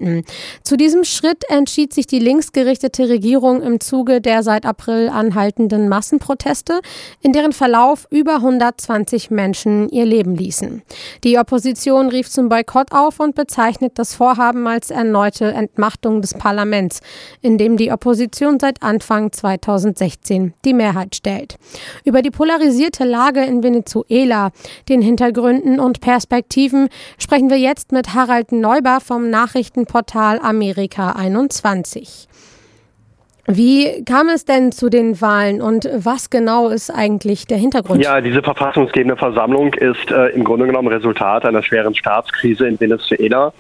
[0.63, 6.81] Zu diesem Schritt entschied sich die linksgerichtete Regierung im Zuge der seit April anhaltenden Massenproteste,
[7.21, 10.83] in deren Verlauf über 120 Menschen ihr Leben ließen.
[11.25, 17.01] Die Opposition rief zum Boykott auf und bezeichnet das Vorhaben als erneute Entmachtung des Parlaments,
[17.41, 21.57] in dem die Opposition seit Anfang 2016 die Mehrheit stellt.
[22.05, 24.51] Über die polarisierte Lage in Venezuela,
[24.89, 29.31] den Hintergründen und Perspektiven sprechen wir jetzt mit Harald Neuber vom
[29.85, 32.29] Nachrichtenportal Amerika 21.
[33.47, 38.03] Wie kam es denn zu den Wahlen und was genau ist eigentlich der Hintergrund?
[38.03, 43.53] Ja, diese verfassungsgebende Versammlung ist äh, im Grunde genommen Resultat einer schweren Staatskrise in Venezuela.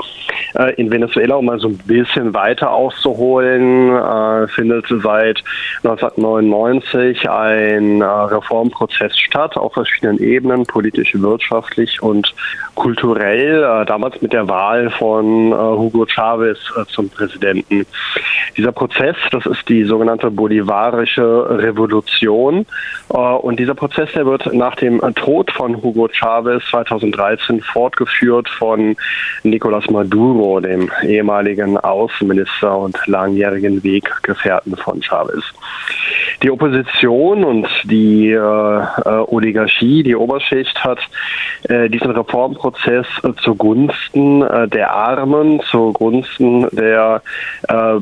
[0.54, 5.44] Äh, in Venezuela, um mal so ein bisschen weiter auszuholen, äh, findet seit
[5.82, 12.34] 1999 ein äh, Reformprozess statt auf verschiedenen Ebenen, politisch, wirtschaftlich und
[12.74, 17.84] kulturell, äh, damals mit der Wahl von äh, Hugo Chavez zum Präsidenten.
[18.56, 22.66] Dieser Prozess, das ist die sogenannte bolivarische Revolution.
[23.12, 28.96] Äh, und dieser Prozess, der wird nach dem Tod von Hugo Chavez 2013 fortgeführt von
[29.42, 35.42] Nicolás Maduro, dem ehemaligen Außenminister und langjährigen Weggefährten von Chavez.
[36.42, 40.98] Die Opposition und die äh, äh, Oligarchie, die Oberschicht hat
[41.68, 47.22] äh, diesen Reformprozess äh, zugunsten äh, der Armen, zugunsten der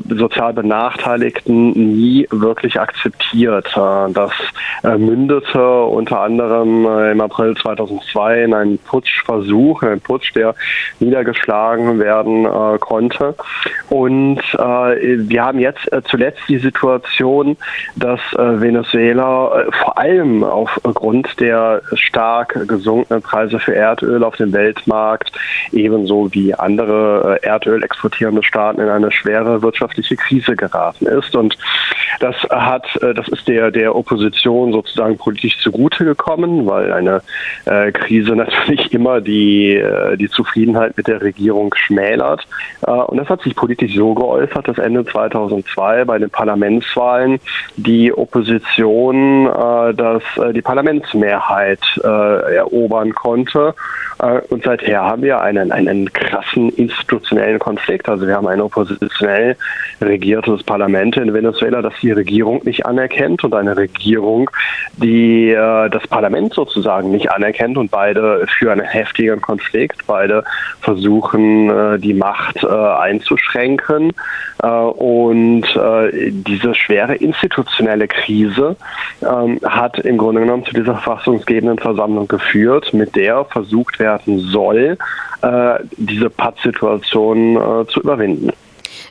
[0.09, 3.69] sozial Benachteiligten nie wirklich akzeptiert.
[3.75, 4.31] das
[4.97, 10.55] mündete unter anderem im April 2002 in einen Putschversuch, einen Putsch, der
[10.99, 12.47] niedergeschlagen werden
[12.79, 13.35] konnte.
[13.89, 17.57] Und wir haben jetzt zuletzt die Situation,
[17.95, 25.31] dass Venezuela vor allem aufgrund der stark gesunkenen Preise für Erdöl auf dem Weltmarkt
[25.71, 31.35] ebenso wie andere Erdöl exportierende Staaten in eine schwere wirtschaftliche Krise geraten ist.
[31.35, 31.52] Und
[32.19, 37.21] das hat, das ist der, der Opposition sozusagen politisch zugute gekommen, weil eine
[37.65, 42.47] äh, Krise natürlich immer die, äh, die Zufriedenheit mit der Regierung schmälert.
[42.85, 47.39] Äh, und das hat sich politisch so geäußert, dass Ende 2002 bei den Parlamentswahlen
[47.75, 53.73] die Opposition äh, das, äh, die Parlamentsmehrheit äh, erobern konnte.
[54.23, 58.07] Äh, und seither haben wir einen, einen krassen institutionellen Konflikt.
[58.07, 59.55] Also wir haben ein oppositionell
[60.01, 64.49] regiertes Parlament in Venezuela, das die Regierung nicht anerkennt und eine Regierung,
[64.97, 70.05] die äh, das Parlament sozusagen nicht anerkennt und beide führen einen heftigen Konflikt.
[70.07, 70.43] Beide
[70.81, 74.11] versuchen, äh, die Macht einzuschränken.
[74.61, 78.77] Und diese schwere institutionelle Krise
[79.21, 84.97] ähm, hat im Grunde genommen zu dieser verfassungsgebenden Versammlung geführt, mit der versucht werden soll,
[85.41, 88.51] äh, diese Pattsituation äh, zu überwinden.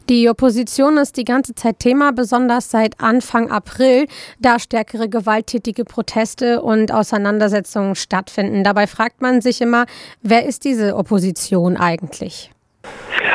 [0.08, 4.06] Die Opposition ist die ganze Zeit Thema, besonders seit Anfang April,
[4.40, 8.64] da stärkere gewalttätige Proteste und Auseinandersetzungen stattfinden.
[8.64, 9.86] Dabei fragt man sich immer,
[10.22, 12.50] wer ist diese Opposition eigentlich?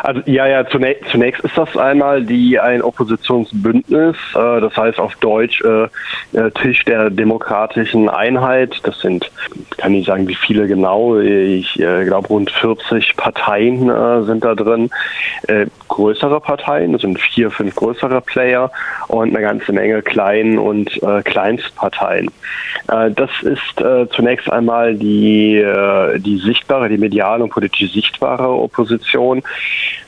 [0.04, 5.16] Also ja, ja, zunächst, zunächst ist das einmal die ein Oppositionsbündnis, äh, das heißt auf
[5.18, 5.88] Deutsch äh,
[6.34, 8.80] äh, Tisch der demokratischen Einheit.
[8.84, 9.30] Das sind,
[9.78, 14.56] kann ich sagen, wie viele genau, ich äh, glaube rund 40 Parteien äh, sind da
[14.56, 14.90] drin.
[15.48, 18.72] Äh, größere Parteien, das sind vier, fünf größere Player
[19.08, 22.30] und eine ganze Menge Klein- und Kleinstparteien.
[22.88, 25.66] Das ist zunächst einmal die,
[26.18, 29.37] die sichtbare, die mediale und politisch sichtbare Opposition.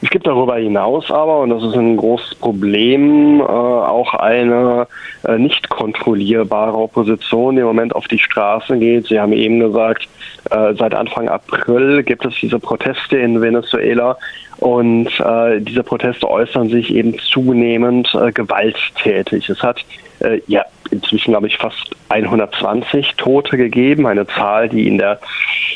[0.01, 4.87] Es gibt darüber hinaus aber, und das ist ein großes Problem, äh, auch eine
[5.27, 9.07] äh, nicht kontrollierbare Opposition, die im Moment auf die Straße geht.
[9.07, 10.07] Sie haben eben gesagt,
[10.51, 14.17] äh, seit Anfang April gibt es diese Proteste in Venezuela
[14.59, 19.49] und äh, diese Proteste äußern sich eben zunehmend äh, gewalttätig.
[19.49, 19.85] Es hat
[20.19, 25.19] äh, ja inzwischen, glaube ich, fast 120 Tote gegeben, eine Zahl, die in der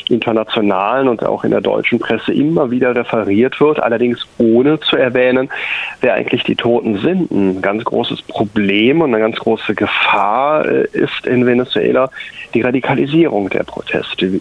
[0.08, 5.48] internationalen und auch in der deutschen Presse immer wieder referiert wird, allerdings ohne zu erwähnen,
[6.00, 7.30] wer eigentlich die Toten sind.
[7.30, 12.10] Ein ganz großes Problem und eine ganz große Gefahr äh, ist in Venezuela
[12.52, 14.40] die Radikalisierung der Proteste.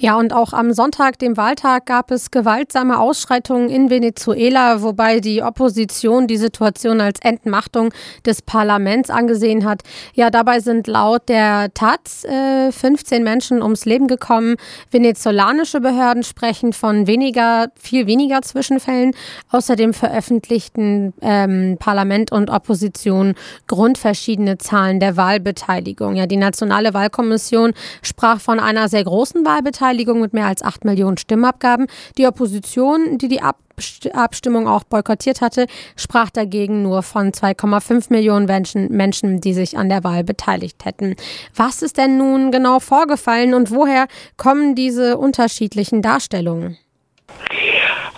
[0.00, 5.42] Ja, und auch am Sonntag, dem Wahltag, gab es gewaltsame Ausschreitungen in Venezuela, wobei die
[5.42, 7.92] Opposition die Situation als Entmachtung
[8.24, 9.82] des Parlaments angesehen hat.
[10.14, 14.54] Ja, dabei sind laut der Taz äh, 15 Menschen ums Leben gekommen.
[14.92, 19.14] Venezolanische Behörden sprechen von weniger, viel weniger Zwischenfällen.
[19.50, 23.34] Außerdem veröffentlichten ähm, Parlament und Opposition
[23.66, 26.14] grundverschiedene Zahlen der Wahlbeteiligung.
[26.14, 29.87] Ja, die Nationale Wahlkommission sprach von einer sehr großen Wahlbeteiligung.
[29.88, 31.86] Wahlbeteiligung mit mehr als 8 Millionen Stimmabgaben.
[32.16, 33.40] Die Opposition, die die
[34.12, 39.88] Abstimmung auch boykottiert hatte, sprach dagegen nur von 2,5 Millionen Menschen, Menschen, die sich an
[39.88, 41.16] der Wahl beteiligt hätten.
[41.54, 46.76] Was ist denn nun genau vorgefallen und woher kommen diese unterschiedlichen Darstellungen?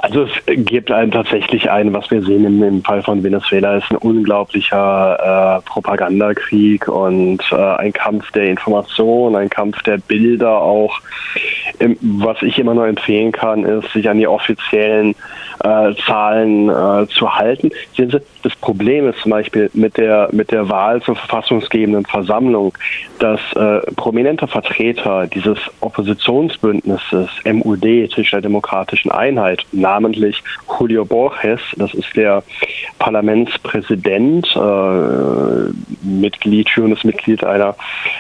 [0.03, 3.91] Also es gibt einen tatsächlich ein, was wir sehen im, im Fall von Venezuela, ist
[3.91, 11.01] ein unglaublicher äh, Propagandakrieg und äh, ein Kampf der Information, ein Kampf der Bilder auch.
[12.01, 15.15] Was ich immer nur empfehlen kann, ist, sich an die offiziellen
[15.61, 17.71] äh, Zahlen äh, zu halten.
[17.97, 22.73] Sehen Sie, das Problem ist zum Beispiel mit der, mit der Wahl zur verfassungsgebenden Versammlung,
[23.19, 30.43] dass äh, prominente Vertreter dieses Oppositionsbündnisses MUD, Tisch der Demokratischen Einheit, namentlich
[30.79, 32.43] Julio Borges, das ist der
[32.99, 37.77] Parlamentspräsident, äh, Mitglied, führendes Mitglied einer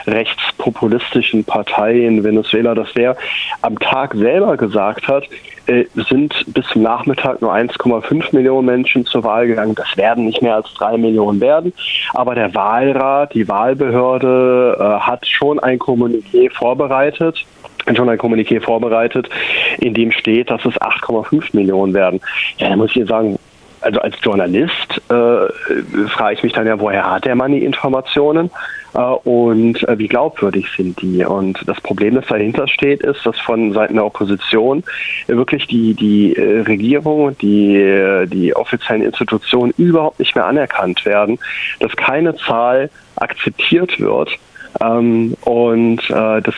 [0.06, 3.16] rechtspopulistischen Partei in Venezuela, dass der
[3.62, 5.24] am Tag selber gesagt hat,
[5.66, 9.74] äh, sind bis zum Nachmittag nur 1,5 Millionen Menschen zur Wahl gegangen.
[9.74, 11.72] Das werden nicht mehr als drei Millionen werden.
[12.14, 17.44] Aber der Wahlrat, die Wahlbehörde äh, hat schon ein Kommuniqué vorbereitet
[17.96, 19.28] schon ein Kommuniqué vorbereitet,
[19.78, 22.20] in dem steht, dass es 8,5 Millionen werden.
[22.58, 23.36] Ja, da muss ich sagen,
[23.80, 28.50] also als Journalist äh, frage ich mich dann ja, woher hat der Mann die Informationen
[28.98, 31.24] und äh, wie glaubwürdig sind die?
[31.24, 34.82] Und das Problem, das dahinter steht, ist, dass von Seiten der Opposition
[35.26, 41.38] wirklich die, die äh, Regierung, die, äh, die offiziellen Institutionen überhaupt nicht mehr anerkannt werden,
[41.78, 44.30] dass keine Zahl akzeptiert wird.
[44.80, 46.54] Ähm, und äh, das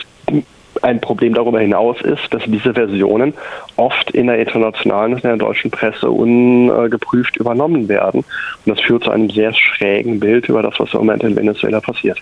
[0.83, 3.33] ein Problem darüber hinaus ist, dass diese Versionen
[3.77, 8.23] oft in der internationalen und in der deutschen Presse ungeprüft übernommen werden.
[8.65, 11.79] Und das führt zu einem sehr schrägen Bild über das, was im Moment in Venezuela
[11.79, 12.19] passiert.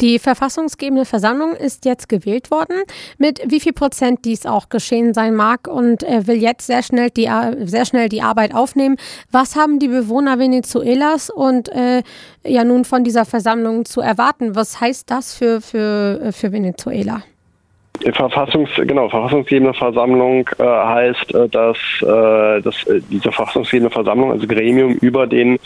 [0.00, 2.82] Die verfassungsgebende Versammlung ist jetzt gewählt worden.
[3.18, 7.28] Mit wie viel Prozent dies auch geschehen sein mag und will jetzt sehr schnell die,
[7.64, 8.96] sehr schnell die Arbeit aufnehmen.
[9.30, 12.02] Was haben die Bewohner Venezuelas und äh,
[12.44, 14.54] ja nun von dieser Versammlung zu erwarten?
[14.54, 17.22] Was heißt das für, für, für Venezuela?
[18.12, 24.46] Verfassungs, genau, verfassungsgebende Versammlung äh, heißt, äh, dass, äh, dass äh, diese verfassungsgebende Versammlung, also
[24.46, 25.58] Gremium, über den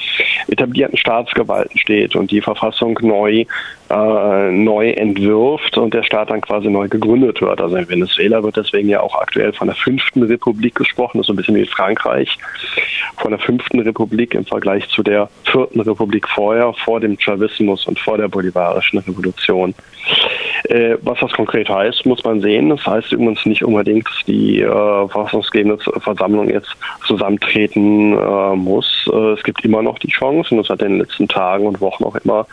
[0.49, 3.45] etablierten Staatsgewalten steht und die Verfassung neu
[3.91, 7.61] äh, neu entwirft und der Staat dann quasi neu gegründet wird.
[7.61, 11.27] Also in Venezuela wird deswegen ja auch aktuell von der fünften Republik gesprochen, das ist
[11.29, 12.39] so ein bisschen wie Frankreich,
[13.19, 17.99] von der fünften Republik im Vergleich zu der vierten Republik vorher, vor dem Chavismus und
[17.99, 19.75] vor der bolivarischen Revolution.
[20.65, 22.71] Äh, was das konkret heißt, muss man sehen.
[22.71, 24.69] Das heißt übrigens nicht unbedingt, dass die äh,
[25.09, 26.75] verfassungsgebende Versammlung jetzt
[27.07, 29.09] zusammentreten äh, muss.
[29.13, 31.81] Äh, es gibt immer noch die Chance, und das hat in den letzten Tagen und
[31.81, 32.47] Wochen auch immer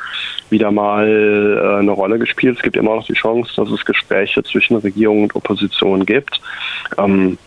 [0.49, 2.57] wieder mal äh, eine Rolle gespielt.
[2.57, 6.41] Es gibt immer noch die Chance, dass es Gespräche zwischen Regierung und Opposition gibt.
[6.97, 7.37] Ähm,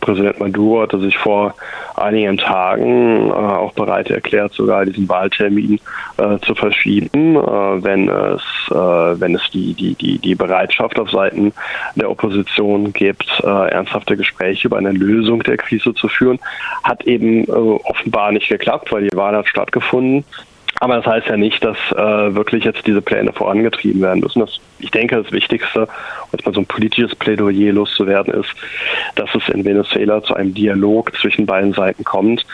[0.00, 1.54] Präsident Maduro hatte sich vor
[1.96, 5.80] einigen Tagen äh, auch bereit erklärt, sogar diesen Wahltermin
[6.18, 11.10] äh, zu verschieben, äh, wenn es, äh, wenn es die, die, die, die Bereitschaft auf
[11.10, 11.52] Seiten
[11.96, 16.38] der Opposition gibt, äh, ernsthafte Gespräche über eine Lösung der Krise zu führen.
[16.84, 20.24] Hat eben äh, offenbar nicht geklappt, weil die Wahl hat stattgefunden.
[20.80, 24.40] Aber das heißt ja nicht, dass äh, wirklich jetzt diese Pläne vorangetrieben werden müssen.
[24.40, 25.88] Das, ich denke, das Wichtigste,
[26.32, 28.50] jetzt mal so ein politisches Plädoyer loszuwerden, ist,
[29.14, 32.44] dass es in Venezuela zu einem Dialog zwischen beiden Seiten kommt.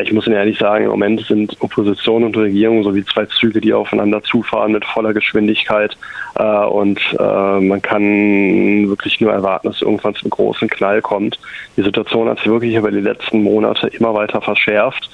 [0.00, 3.60] Ich muss Ihnen ehrlich sagen, im Moment sind Opposition und Regierung so wie zwei Züge,
[3.60, 5.96] die aufeinander zufahren mit voller Geschwindigkeit.
[6.36, 11.38] Äh, und äh, man kann wirklich nur erwarten, dass irgendwann zu einem großen Knall kommt.
[11.76, 15.10] Die Situation hat sich wirklich über die letzten Monate immer weiter verschärft.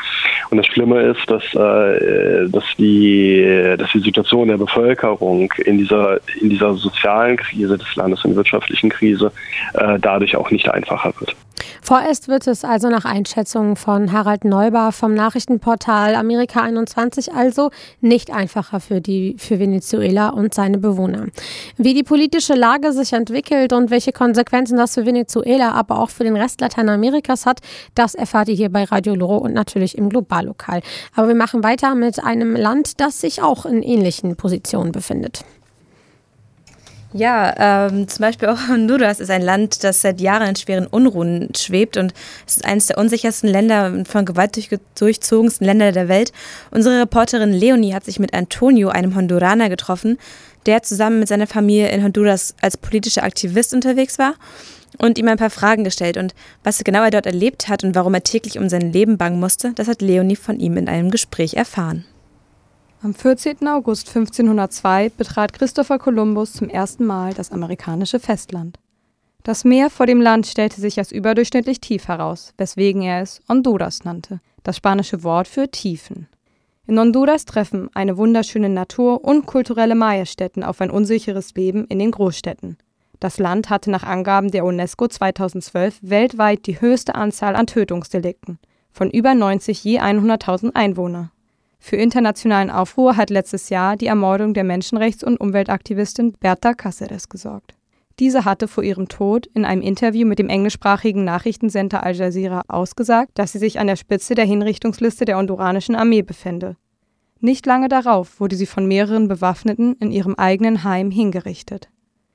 [0.51, 6.21] Und das Schlimme ist, dass, äh, dass, die, dass die Situation der Bevölkerung in dieser,
[6.41, 9.33] in dieser sozialen Krise des Landes, in wirtschaftlichen Krise,
[9.75, 11.35] äh, dadurch auch nicht einfacher wird.
[11.83, 18.31] Vorerst wird es also nach Einschätzung von Harald Neubar vom Nachrichtenportal Amerika 21 also nicht
[18.31, 21.27] einfacher für, die, für Venezuela und seine Bewohner.
[21.77, 26.25] Wie die politische Lage sich entwickelt und welche Konsequenzen das für Venezuela, aber auch für
[26.25, 27.61] den Rest Lateinamerikas hat,
[27.95, 30.83] das erfahrt ihr hier bei Radio Loro und natürlich im Globallokal.
[31.15, 35.45] Aber wir machen weiter mit einem Land, das sich auch in ähnlichen Positionen befindet.
[37.19, 41.49] Ja, ähm, zum Beispiel auch Honduras ist ein Land, das seit Jahren in schweren Unruhen
[41.57, 42.15] schwebt und
[42.47, 46.33] es ist eines der unsichersten Länder und von Gewalt durch, durchzogensten Länder der Welt.
[46.71, 50.17] Unsere Reporterin Leonie hat sich mit Antonio, einem Honduraner, getroffen,
[50.67, 54.35] der zusammen mit seiner Familie in Honduras als politischer Aktivist unterwegs war
[54.99, 56.19] und ihm ein paar Fragen gestellt.
[56.19, 59.41] Und was genau er dort erlebt hat und warum er täglich um sein Leben bangen
[59.41, 62.05] musste, das hat Leonie von ihm in einem Gespräch erfahren.
[63.01, 63.69] Am 14.
[63.69, 68.77] August 1502 betrat Christopher Columbus zum ersten Mal das amerikanische Festland.
[69.45, 74.03] Das Meer vor dem Land stellte sich als überdurchschnittlich tief heraus, weswegen er es Honduras
[74.03, 76.27] nannte, das spanische Wort für Tiefen.
[76.89, 82.11] In Honduras treffen eine wunderschöne Natur und kulturelle Maya-Stätten auf ein unsicheres Leben in den
[82.11, 82.79] Großstädten.
[83.21, 88.59] Das Land hatte nach Angaben der UNESCO 2012 weltweit die höchste Anzahl an Tötungsdelikten,
[88.91, 91.31] von über 90 je 100.000 Einwohner.
[91.79, 97.75] Für internationalen Aufruhr hat letztes Jahr die Ermordung der Menschenrechts- und Umweltaktivistin Berta Cáceres gesorgt.
[98.19, 103.31] Diese hatte vor ihrem Tod in einem Interview mit dem englischsprachigen Nachrichtensender Al Jazeera ausgesagt,
[103.35, 106.77] dass sie sich an der Spitze der Hinrichtungsliste der honduranischen Armee befände.
[107.41, 111.89] Nicht lange darauf wurde sie von mehreren Bewaffneten in ihrem eigenen Heim hingerichtet.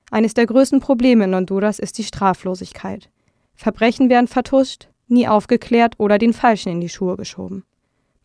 [0.10, 3.10] Eines der größten Probleme in Honduras ist die Straflosigkeit.
[3.53, 7.65] Verbrechen werden vertuscht, nie aufgeklärt oder den Falschen in die Schuhe geschoben.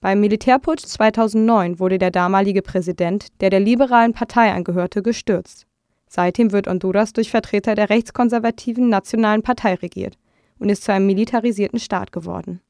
[0.01, 5.67] Beim Militärputsch 2009 wurde der damalige Präsident, der der liberalen Partei angehörte, gestürzt.
[6.09, 10.17] Seitdem wird Honduras durch Vertreter der rechtskonservativen Nationalen Partei regiert
[10.59, 12.61] und ist zu einem militarisierten Staat geworden.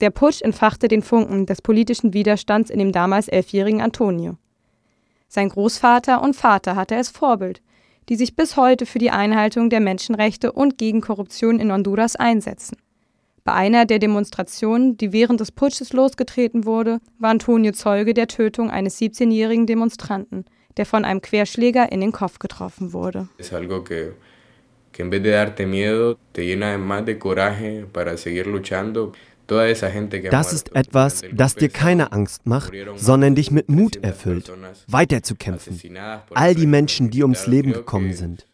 [0.00, 4.36] Der Putsch entfachte den Funken des politischen Widerstands in dem damals elfjährigen Antonio.
[5.28, 7.60] Sein Großvater und Vater hatte es Vorbild,
[8.08, 12.76] die sich bis heute für die Einhaltung der Menschenrechte und gegen Korruption in Honduras einsetzen.
[13.44, 18.70] Bei einer der Demonstrationen, die während des Putsches losgetreten wurde, war Antonio Zeuge der Tötung
[18.70, 20.44] eines 17-jährigen Demonstranten,
[20.76, 23.28] der von einem Querschläger in den Kopf getroffen wurde.
[23.38, 24.12] Es algo que,
[24.92, 29.12] que en vez de darte miedo, te llena más de coraje para seguir luchando.
[30.30, 34.50] Das ist etwas, das dir keine Angst macht, sondern dich mit Mut erfüllt,
[34.86, 35.78] weiterzukämpfen.
[36.32, 38.46] All die Menschen, die ums Leben gekommen sind.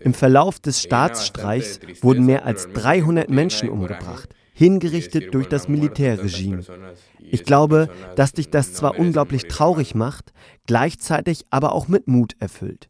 [0.00, 6.62] Im Verlauf des Staatsstreichs wurden mehr als 300 Menschen umgebracht, hingerichtet durch das Militärregime.
[7.18, 10.32] Ich glaube, dass dich das zwar unglaublich traurig macht,
[10.66, 12.88] gleichzeitig aber auch mit Mut erfüllt.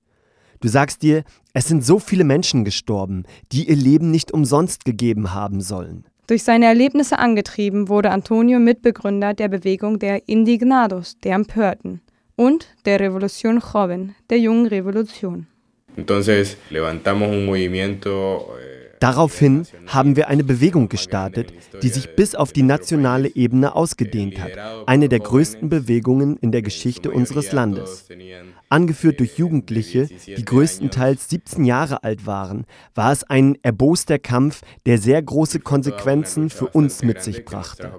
[0.61, 1.25] Du sagst dir,
[1.55, 6.05] es sind so viele Menschen gestorben, die ihr Leben nicht umsonst gegeben haben sollen.
[6.27, 12.03] Durch seine Erlebnisse angetrieben wurde Antonio Mitbegründer der Bewegung der Indignados, der Empörten,
[12.37, 15.47] und der Revolution Joven, der jungen Revolution.
[16.01, 18.57] Entonces levantamos un movimiento
[19.01, 24.53] Daraufhin haben wir eine Bewegung gestartet, die sich bis auf die nationale Ebene ausgedehnt hat,
[24.87, 28.07] eine der größten Bewegungen in der Geschichte unseres Landes.
[28.69, 34.99] Angeführt durch Jugendliche, die größtenteils 17 Jahre alt waren, war es ein erboster Kampf, der
[34.99, 37.91] sehr große Konsequenzen für uns mit sich brachte.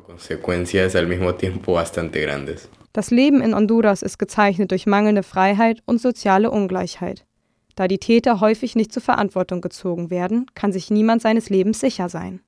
[2.93, 7.25] Das Leben in Honduras ist gezeichnet durch mangelnde Freiheit und soziale Ungleichheit.
[7.76, 12.09] Da die Täter häufig nicht zur Verantwortung gezogen werden, kann sich niemand seines Lebens sicher
[12.09, 12.41] sein.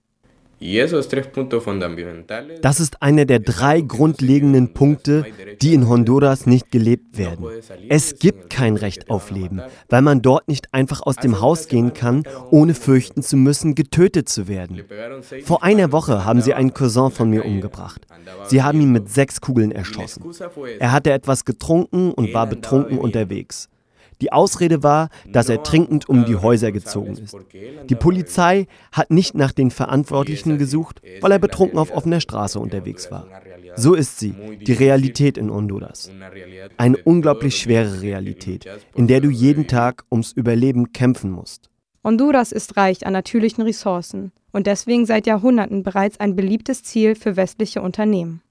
[2.61, 5.25] Das ist einer der drei grundlegenden Punkte,
[5.61, 7.45] die in Honduras nicht gelebt werden.
[7.89, 11.93] Es gibt kein Recht auf Leben, weil man dort nicht einfach aus dem Haus gehen
[11.93, 14.81] kann, ohne fürchten zu müssen, getötet zu werden.
[15.43, 18.07] Vor einer Woche haben sie einen Cousin von mir umgebracht.
[18.45, 20.23] Sie haben ihn mit sechs Kugeln erschossen.
[20.79, 23.69] Er hatte etwas getrunken und war betrunken unterwegs.
[24.21, 27.35] Die Ausrede war, dass er trinkend um die Häuser gezogen ist.
[27.89, 33.11] Die Polizei hat nicht nach den Verantwortlichen gesucht, weil er betrunken auf offener Straße unterwegs
[33.11, 33.27] war.
[33.75, 36.11] So ist sie, die Realität in Honduras.
[36.77, 41.69] Eine unglaublich schwere Realität, in der du jeden Tag ums Überleben kämpfen musst.
[42.03, 47.37] Honduras ist reich an natürlichen Ressourcen und deswegen seit Jahrhunderten bereits ein beliebtes Ziel für
[47.37, 48.41] westliche Unternehmen.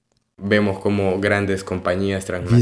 [0.45, 0.61] Wir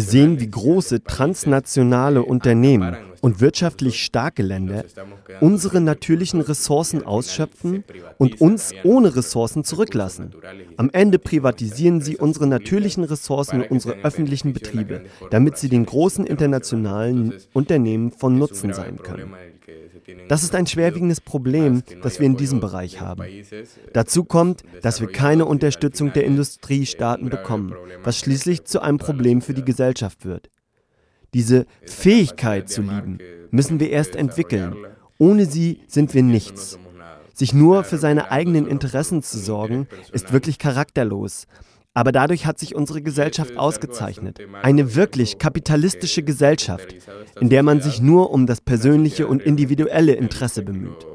[0.02, 4.84] sehen, wie große transnationale Unternehmen und wirtschaftlich starke Länder
[5.40, 7.84] unsere natürlichen Ressourcen ausschöpfen
[8.20, 10.36] und uns ohne Ressourcen zurücklassen.
[10.78, 16.28] Am Ende privatisieren sie unsere natürlichen Ressourcen und unsere öffentlichen Betriebe, damit sie den großen
[16.28, 19.34] internationalen Unternehmen von Nutzen sein können.
[20.28, 23.24] Das ist ein schwerwiegendes Problem, das wir in diesem Bereich haben.
[23.94, 27.74] Dazu kommt, dass wir keine Unterstützung der Industriestaaten bekommen,
[28.04, 30.50] was schließlich zu einem Problem für die Gesellschaft wird.
[31.34, 33.20] Diese Fähigkeit zu lieben
[33.52, 34.76] müssen wir erst entwickeln.
[35.18, 36.78] Ohne sie sind wir nichts.
[37.34, 41.48] Sich nur für seine eigenen Interessen zu sorgen, ist wirklich charakterlos.
[41.94, 44.40] Aber dadurch hat sich unsere Gesellschaft ausgezeichnet.
[44.62, 46.96] Eine wirklich kapitalistische Gesellschaft,
[47.40, 51.06] in der man sich nur um das persönliche und individuelle Interesse bemüht.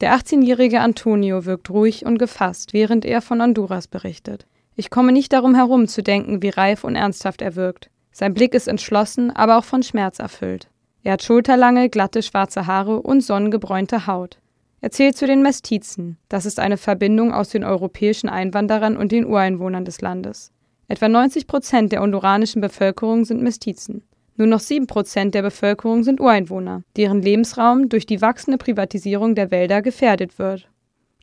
[0.00, 4.46] Der 18-jährige Antonio wirkt ruhig und gefasst, während er von Honduras berichtet.
[4.76, 7.90] Ich komme nicht darum herum zu denken, wie reif und ernsthaft er wirkt.
[8.12, 10.68] Sein Blick ist entschlossen, aber auch von Schmerz erfüllt.
[11.02, 14.38] Er hat schulterlange, glatte schwarze Haare und sonnengebräunte Haut.
[14.80, 16.18] Er zählt zu den Mestizen.
[16.28, 20.52] Das ist eine Verbindung aus den europäischen Einwanderern und den Ureinwohnern des Landes.
[20.86, 24.04] Etwa 90 Prozent der honduranischen Bevölkerung sind Mestizen.
[24.36, 29.50] Nur noch 7 Prozent der Bevölkerung sind Ureinwohner, deren Lebensraum durch die wachsende Privatisierung der
[29.50, 30.68] Wälder gefährdet wird.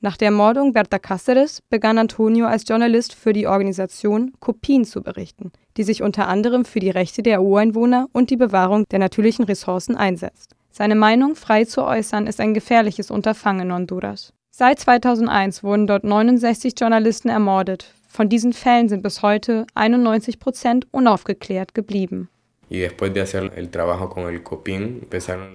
[0.01, 5.53] Nach der Ermordung Berta Cáceres begann Antonio als Journalist für die Organisation Copin zu berichten,
[5.77, 9.95] die sich unter anderem für die Rechte der Ureinwohner und die Bewahrung der natürlichen Ressourcen
[9.95, 10.55] einsetzt.
[10.77, 14.33] Seine Meinung frei zu äußern ist ein gefährliches Unterfangen in Honduras.
[14.51, 17.93] Seit 2001 wurden dort 69 Journalisten ermordet.
[18.09, 22.27] Von diesen Fällen sind bis heute 91 Prozent unaufgeklärt geblieben.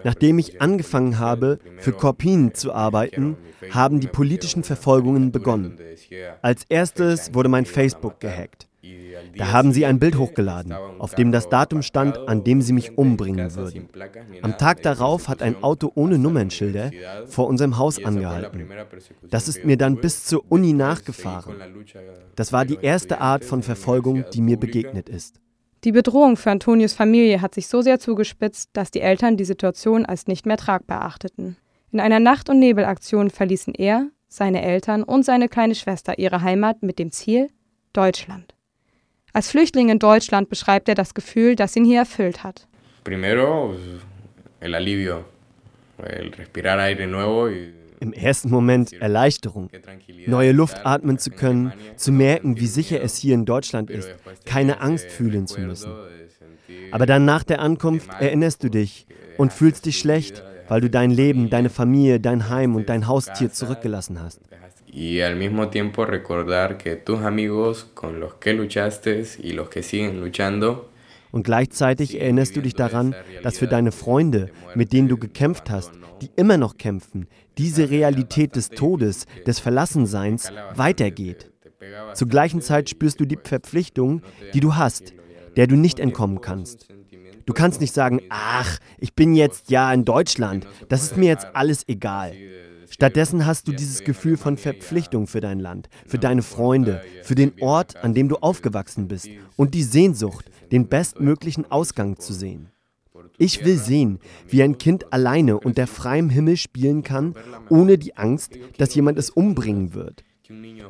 [0.04, 3.36] Nachdem ich angefangen habe, für Corpin zu arbeiten,
[3.72, 5.78] haben die politischen Verfolgungen begonnen.
[6.40, 8.69] Als erstes wurde mein Facebook gehackt.
[9.36, 12.96] Da haben sie ein Bild hochgeladen, auf dem das Datum stand, an dem sie mich
[12.96, 13.88] umbringen würden.
[14.42, 16.90] Am Tag darauf hat ein Auto ohne Nummernschilder
[17.26, 18.68] vor unserem Haus angehalten.
[19.28, 21.56] Das ist mir dann bis zur Uni nachgefahren.
[22.36, 25.40] Das war die erste Art von Verfolgung, die mir begegnet ist.
[25.84, 30.04] Die Bedrohung für Antonios Familie hat sich so sehr zugespitzt, dass die Eltern die Situation
[30.04, 31.56] als nicht mehr tragbar erachteten.
[31.90, 36.82] In einer Nacht- und Nebelaktion verließen er, seine Eltern und seine kleine Schwester ihre Heimat
[36.82, 37.48] mit dem Ziel
[37.92, 38.54] Deutschland.
[39.32, 42.66] Als Flüchtling in Deutschland beschreibt er das Gefühl, das ihn hier erfüllt hat.
[43.04, 43.74] Primero,
[44.60, 45.24] el alivio.
[48.00, 49.68] Im ersten Moment Erleichterung,
[50.26, 54.08] neue Luft atmen zu können, zu merken, wie sicher es hier in Deutschland ist,
[54.46, 55.92] keine Angst fühlen zu müssen.
[56.90, 59.06] Aber dann nach der Ankunft erinnerst du dich
[59.36, 63.52] und fühlst dich schlecht, weil du dein Leben, deine Familie, dein Heim und dein Haustier
[63.52, 64.40] zurückgelassen hast.
[64.92, 69.82] Y al mismo tiempo recordar que tus amigos con los que luchaste y los que
[69.82, 70.90] siguen luchando
[71.32, 75.92] und gleichzeitig erinnerst du dich daran, dass für deine Freunde, mit denen du gekämpft hast,
[76.20, 81.50] die immer noch kämpfen, diese Realität des Todes, des Verlassenseins weitergeht.
[82.14, 84.22] Zur gleichen Zeit spürst du die Verpflichtung,
[84.52, 85.14] die du hast,
[85.56, 86.88] der du nicht entkommen kannst.
[87.46, 91.46] Du kannst nicht sagen, ach, ich bin jetzt ja in Deutschland, das ist mir jetzt
[91.54, 92.34] alles egal.
[93.00, 97.54] Stattdessen hast du dieses Gefühl von Verpflichtung für dein Land, für deine Freunde, für den
[97.62, 99.26] Ort, an dem du aufgewachsen bist
[99.56, 102.68] und die Sehnsucht, den bestmöglichen Ausgang zu sehen.
[103.38, 107.34] Ich will sehen, wie ein Kind alleine unter freiem Himmel spielen kann,
[107.70, 110.22] ohne die Angst, dass jemand es umbringen wird.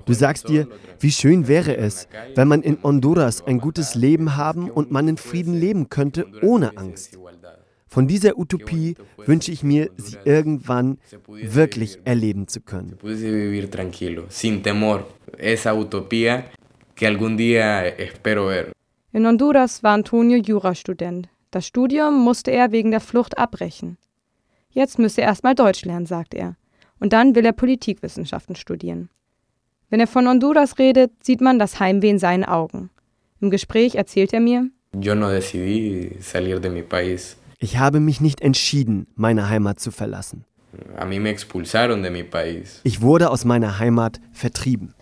[0.05, 0.67] Du sagst dir,
[0.99, 5.17] wie schön wäre es, wenn man in Honduras ein gutes Leben haben und man in
[5.17, 7.19] Frieden leben könnte, ohne Angst.
[7.93, 12.97] Von dieser Utopie wünsche ich mir, sie irgendwann wirklich erleben zu können.
[19.13, 21.29] In Honduras war Antonio Jurastudent.
[21.51, 23.99] Das Studium musste er wegen der Flucht abbrechen.
[24.71, 26.57] Jetzt müsse er erstmal Deutsch lernen, sagt er.
[27.01, 29.11] Und dann will er Politikwissenschaften studieren.
[29.89, 32.91] Wenn er von Honduras redet, sieht man das Heimweh in seinen Augen.
[33.41, 37.37] Im Gespräch erzählt er mir, Yo no decidí salir de mi país.
[37.63, 40.47] Ich habe mich nicht entschieden, meine Heimat zu verlassen.
[42.85, 44.95] Ich wurde aus meiner Heimat vertrieben.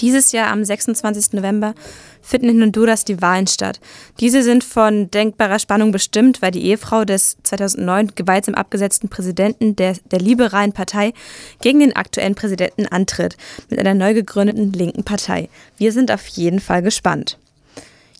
[0.00, 1.34] Dieses Jahr am 26.
[1.34, 1.74] November
[2.22, 3.78] finden in Honduras die Wahlen statt.
[4.18, 9.96] Diese sind von denkbarer Spannung bestimmt, weil die Ehefrau des 2009 gewaltsam abgesetzten Präsidenten der,
[10.10, 11.12] der liberalen Partei
[11.60, 13.36] gegen den aktuellen Präsidenten antritt,
[13.68, 15.48] mit einer neu gegründeten linken Partei.
[15.76, 17.38] Wir sind auf jeden Fall gespannt.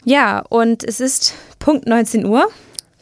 [0.05, 2.49] Ja, und es ist Punkt 19 Uhr.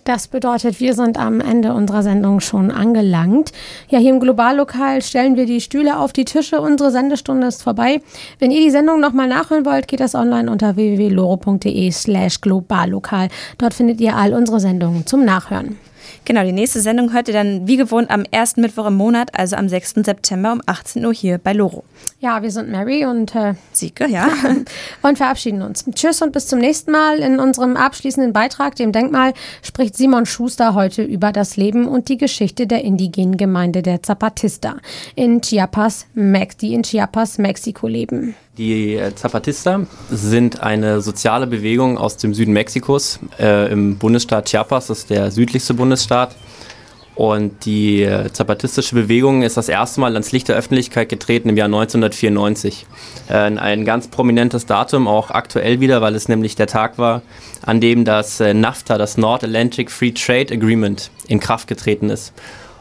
[0.09, 3.53] Das bedeutet, wir sind am Ende unserer Sendung schon angelangt.
[3.91, 6.63] Ja, hier im Globallokal stellen wir die Stühle auf die Tische.
[6.63, 8.01] Unsere Sendestunde ist vorbei.
[8.39, 13.29] Wenn ihr die Sendung nochmal nachhören wollt, geht das online unter www.loro.de slash globallokal.
[13.59, 15.77] Dort findet ihr all unsere Sendungen zum Nachhören.
[16.25, 19.57] Genau, die nächste Sendung hört ihr dann wie gewohnt am ersten Mittwoch im Monat, also
[19.57, 19.95] am 6.
[20.05, 21.85] September um 18 Uhr hier bei Loro.
[22.21, 24.29] Ja, wir sind Mary und äh, Sieke, ja.
[25.03, 25.85] und verabschieden uns.
[25.95, 27.21] Tschüss und bis zum nächsten Mal.
[27.21, 32.19] In unserem abschließenden Beitrag, dem Denkmal, spricht Simon Schuster heute über das Leben und die
[32.19, 34.77] Geschichte der indigenen Gemeinde der Zapatista
[35.15, 38.35] in Chiapas, die in Chiapas, Mexiko leben.
[38.59, 44.89] Die äh, Zapatista sind eine soziale Bewegung aus dem Süden Mexikos äh, im Bundesstaat Chiapas,
[44.89, 46.35] das ist der südlichste Bundesstaat.
[47.15, 51.57] Und die äh, zapatistische Bewegung ist das erste Mal ans Licht der Öffentlichkeit getreten im
[51.57, 52.87] Jahr 1994.
[53.29, 57.23] Äh, ein ganz prominentes Datum, auch aktuell wieder, weil es nämlich der Tag war,
[57.63, 62.33] an dem das äh, NAFTA, das North Atlantic Free Trade Agreement, in Kraft getreten ist.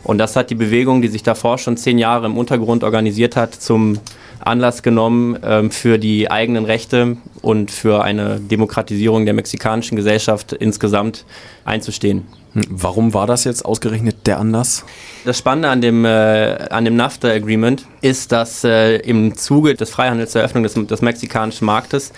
[0.03, 3.55] Und das hat die Bewegung, die sich davor schon zehn Jahre im Untergrund organisiert hat,
[3.55, 3.99] zum
[4.39, 11.25] Anlass genommen, ähm, für die eigenen Rechte und für eine Demokratisierung der mexikanischen Gesellschaft insgesamt
[11.65, 12.25] einzustehen.
[12.69, 14.83] Warum war das jetzt ausgerechnet der Anlass?
[15.25, 20.31] Das Spannende an dem, äh, an dem NAFTA-Agreement ist, dass äh, im Zuge des Freihandels
[20.31, 22.13] der Eröffnung des, des mexikanischen Marktes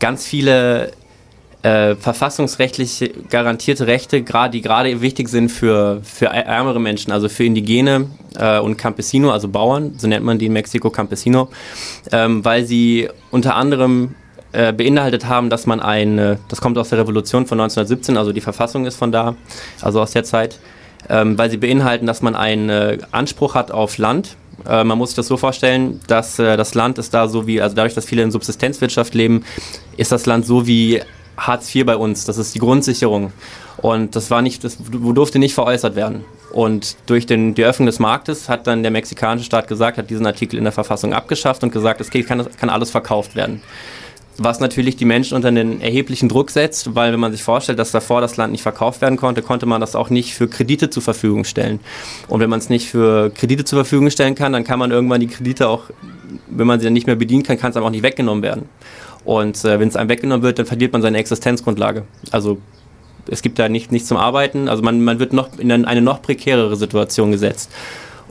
[0.00, 0.90] ganz viele
[1.64, 7.44] äh, verfassungsrechtlich garantierte Rechte, grad, die gerade wichtig sind für, für ärmere Menschen, also für
[7.44, 11.48] Indigene äh, und Campesino, also Bauern, so nennt man die in Mexiko Campesino,
[12.12, 14.14] ähm, weil sie unter anderem
[14.52, 18.42] äh, beinhaltet haben, dass man ein, das kommt aus der Revolution von 1917, also die
[18.42, 19.34] Verfassung ist von da,
[19.80, 20.58] also aus der Zeit,
[21.08, 24.36] ähm, weil sie beinhalten, dass man einen äh, Anspruch hat auf Land,
[24.68, 27.62] äh, man muss sich das so vorstellen, dass äh, das Land ist da so wie,
[27.62, 29.44] also dadurch, dass viele in Subsistenzwirtschaft leben,
[29.96, 31.00] ist das Land so wie
[31.36, 33.32] Hartz IV bei uns, das ist die Grundsicherung.
[33.78, 36.24] Und das war nicht, das durfte nicht veräußert werden.
[36.52, 40.24] Und durch den, die Öffnung des Marktes hat dann der mexikanische Staat gesagt, hat diesen
[40.24, 43.60] Artikel in der Verfassung abgeschafft und gesagt, es kann, kann alles verkauft werden.
[44.36, 47.92] Was natürlich die Menschen unter einen erheblichen Druck setzt, weil wenn man sich vorstellt, dass
[47.92, 51.02] davor das Land nicht verkauft werden konnte, konnte man das auch nicht für Kredite zur
[51.02, 51.78] Verfügung stellen.
[52.26, 55.20] Und wenn man es nicht für Kredite zur Verfügung stellen kann, dann kann man irgendwann
[55.20, 55.84] die Kredite auch,
[56.48, 58.68] wenn man sie dann nicht mehr bedienen kann, kann es einem auch nicht weggenommen werden.
[59.24, 62.04] Und äh, wenn es einem weggenommen wird, dann verliert man seine Existenzgrundlage.
[62.30, 62.58] Also
[63.28, 66.20] es gibt da nicht, nichts zum Arbeiten, also man, man wird noch in eine noch
[66.20, 67.70] prekärere Situation gesetzt.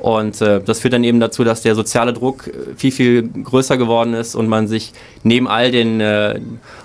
[0.04, 3.78] Und äh, das führt dann eben dazu, dass der soziale Druck äh, viel, viel größer
[3.78, 4.92] geworden ist und man sich
[5.24, 6.42] neben all den äh,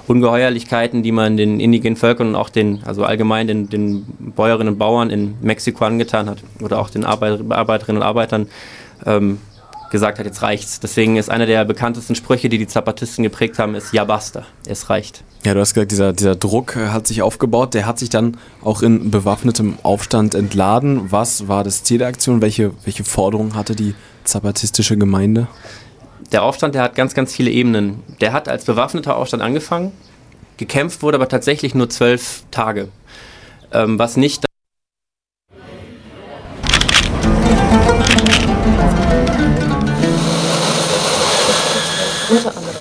[0.07, 4.05] Ungeheuerlichkeiten, die man den indigenen Völkern und auch den, also allgemein den, den
[4.37, 8.47] Bäuerinnen und Bauern in Mexiko angetan hat oder auch den Arbeit, Arbeiterinnen und Arbeitern,
[9.05, 9.39] ähm,
[9.91, 10.81] gesagt hat, jetzt reicht's.
[10.81, 14.91] Deswegen ist einer der bekanntesten Sprüche, die die Zapatisten geprägt haben, ist Ja basta, es
[14.91, 15.25] reicht.
[15.45, 17.75] Ja, du hast gesagt, dieser, dieser Druck äh, hat sich aufgebaut.
[17.75, 21.13] Der hat sich dann auch in bewaffnetem Aufstand entladen.
[21.13, 22.43] Was war das Ziel der Aktion?
[22.43, 25.47] Welche, welche Forderung hatte die zapatistische Gemeinde?
[26.33, 28.03] Der Aufstand, der hat ganz, ganz viele Ebenen.
[28.21, 29.93] Der hat als bewaffneter Aufstand angefangen.
[30.57, 32.89] Gekämpft wurde aber tatsächlich nur zwölf Tage.
[33.73, 34.48] Ähm, was nicht